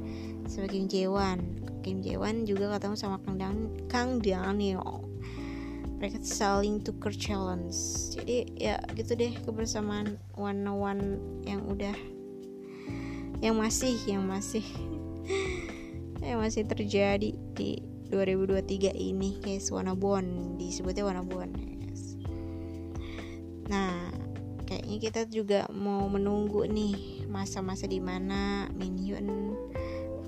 [0.47, 1.43] sama Kim Jae-wan.
[1.83, 5.03] Kim Jae-wan juga ketemu sama Kang Dan Kang Daniel.
[5.99, 7.75] Mereka saling tukar challenge.
[8.15, 11.95] Jadi ya gitu deh kebersamaan one one yang udah
[13.43, 14.63] yang masih yang masih
[16.23, 19.71] yang masih terjadi di 2023 ini guys.
[19.71, 21.49] Wanabon disebutnya Wanabon
[21.87, 22.15] yes.
[23.67, 24.11] nah
[24.67, 29.55] kayaknya kita juga mau menunggu nih masa-masa di mana Minhyun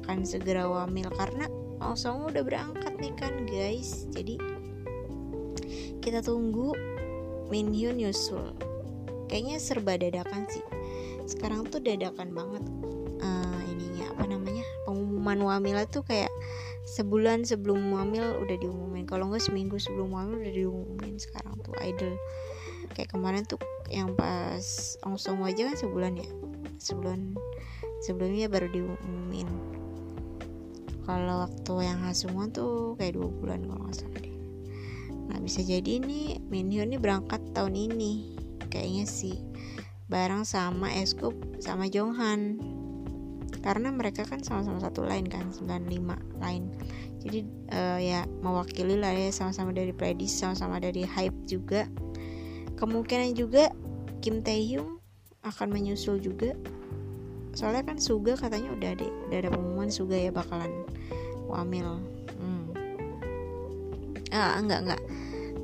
[0.04, 1.08] akan segera wamil.
[1.12, 1.48] Karena
[1.80, 4.04] Oh udah berangkat nih kan guys.
[4.12, 4.36] Jadi
[6.04, 6.76] kita tunggu
[7.48, 8.52] Minhyun nyusul.
[9.32, 10.66] Kayaknya serba dadakan sih.
[11.24, 12.64] Sekarang tuh dadakan banget
[13.24, 16.30] uh, ininya apa namanya pengumuman wamil tuh kayak
[16.98, 19.06] sebulan sebelum wamil udah diumumin.
[19.06, 22.18] Kalau nggak seminggu sebelum wamil udah diumumin sekarang tuh idol
[22.98, 26.30] kayak kemarin tuh yang pas ongsong aja kan sebulan ya?
[26.82, 27.38] Sebulan.
[28.02, 29.50] Sebelumnya baru diumumin.
[31.04, 34.38] Kalau waktu yang Hasungwon tuh kayak dua bulan kalau nggak salah deh.
[35.30, 38.38] Nah bisa jadi nih Minhyun nih berangkat tahun ini.
[38.70, 39.38] Kayaknya sih.
[40.10, 42.58] Bareng sama Eskup sama Jonghan
[43.60, 46.66] karena mereka kan sama-sama satu line kan 95 line.
[47.20, 47.39] Jadi
[47.76, 51.88] uh, ya mewakili lah ya sama-sama dari Predis sama-sama dari Hype juga.
[52.80, 53.68] Kemungkinan juga
[54.24, 55.03] Kim Taehyung
[55.43, 56.55] akan menyusul juga.
[57.51, 60.72] Soalnya kan Suga katanya udah deh udah ada pengumuman Suga ya bakalan
[61.49, 61.99] wamil.
[62.39, 62.72] Hmm.
[64.32, 65.01] ah enggak enggak.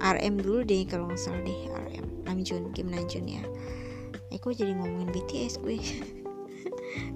[0.04, 3.44] RM dulu deh kalau nggak salah deh RM Namjoon Kim Namjoon ya.
[4.36, 5.80] Aku eh, jadi ngomongin BTS gue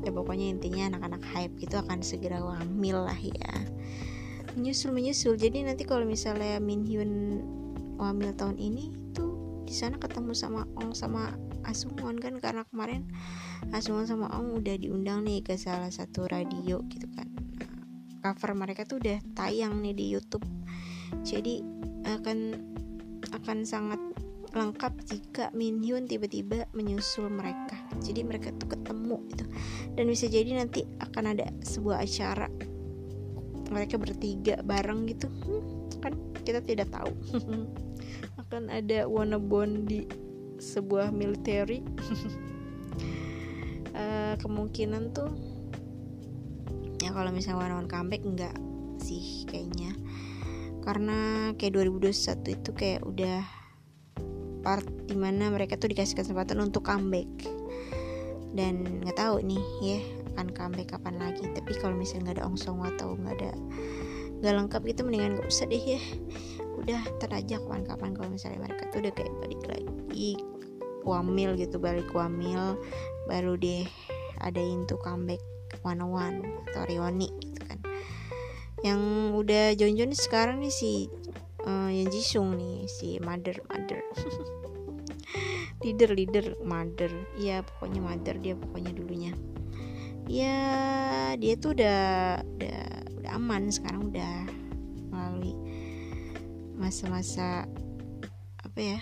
[0.01, 3.53] ya pokoknya intinya anak-anak hype gitu akan segera wamil lah ya.
[4.57, 7.43] Menyusul menyusul jadi nanti kalau misalnya Minhyun
[7.99, 11.35] wamil tahun ini tuh di sana ketemu sama Ong sama
[11.67, 12.39] Asungwon kan?
[12.41, 13.05] Karena kemarin
[13.69, 17.29] Asungwon sama Ong udah diundang nih ke salah satu radio gitu kan.
[17.29, 17.69] Nah,
[18.23, 20.45] cover mereka tuh udah tayang nih di YouTube.
[21.21, 21.61] Jadi
[22.07, 22.57] akan
[23.29, 24.01] akan sangat
[24.49, 27.77] lengkap jika Minhyun tiba-tiba menyusul mereka.
[28.01, 29.45] Jadi mereka tuh ketemu gitu.
[29.93, 32.49] Dan bisa jadi nanti akan ada sebuah acara.
[33.69, 35.29] Mereka bertiga bareng gitu.
[35.29, 37.13] Hmm, kan kita tidak tahu.
[38.41, 40.09] Akan ada wanabon di
[40.57, 41.79] sebuah military
[43.95, 45.31] uh, kemungkinan tuh
[46.99, 48.57] ya kalau misalnya one comeback enggak
[48.97, 49.93] sih kayaknya.
[50.81, 53.58] Karena kayak 2021 itu kayak udah
[54.59, 57.27] part di mana mereka tuh dikasih kesempatan untuk comeback.
[58.53, 59.99] Dan nggak tahu nih ya
[60.35, 61.45] akan comeback kapan lagi.
[61.51, 63.51] Tapi kalau misalnya nggak ada ongsong atau nggak ada
[64.39, 66.01] nggak lengkap gitu mendingan gak usah deh ya.
[66.79, 70.39] Udah ntar aja kapan-kapan kalau misalnya mereka tuh udah kayak balik lagi
[71.03, 72.79] wamil gitu balik wamil
[73.27, 73.87] baru deh
[74.43, 75.43] adain tuh comeback
[75.83, 76.39] one one
[76.71, 77.79] atau reuni gitu kan.
[78.79, 79.01] Yang
[79.35, 81.11] udah Jonjon sekarang nih si
[81.65, 83.99] uh, yang Jisung nih si mother mother.
[85.83, 87.11] Leader leader mother.
[87.39, 89.33] Ya pokoknya mother dia pokoknya dulunya.
[90.29, 90.57] Ya
[91.39, 92.01] dia tuh udah
[92.43, 92.79] udah
[93.23, 94.45] udah aman sekarang udah
[95.09, 95.57] melalui
[96.77, 97.67] masa-masa
[98.61, 98.99] apa ya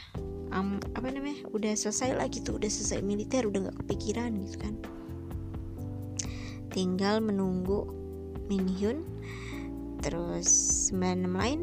[0.56, 4.74] um, apa namanya udah selesai lah gitu udah selesai militer udah nggak kepikiran gitu kan.
[6.72, 7.90] Tinggal menunggu
[8.48, 9.04] Minhyun
[10.00, 10.48] terus
[10.88, 11.62] sembilan lain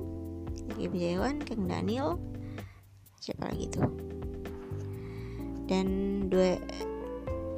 [0.72, 2.16] Kim Jaewan Kang Daniel
[3.20, 3.88] siapa lagi tuh?
[5.64, 5.86] Dan
[6.28, 6.60] dua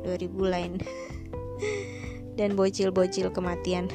[0.06, 0.72] 2000 lain.
[2.38, 3.90] Dan bocil-bocil kematian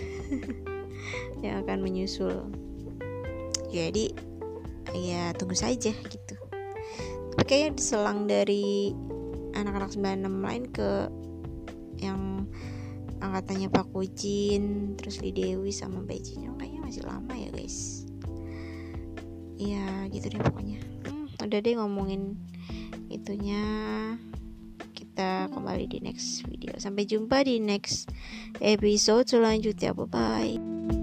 [1.45, 2.51] yang akan menyusul.
[3.71, 4.11] Jadi
[4.91, 6.35] ya tunggu saja gitu.
[7.31, 8.91] Tapi kayaknya diselang dari
[9.55, 10.89] anak-anak 96 lain ke
[12.01, 12.49] yang
[13.21, 18.00] angkatannya Pak Kujin terus Li Dewi sama Jin kayaknya masih lama ya guys
[19.61, 20.79] ya gitu deh pokoknya.
[21.05, 22.37] Hmm, udah deh ngomongin
[23.13, 23.63] itunya.
[24.97, 26.73] Kita kembali di next video.
[26.81, 28.09] Sampai jumpa di next
[28.57, 29.93] episode selanjutnya.
[29.93, 31.00] Bye bye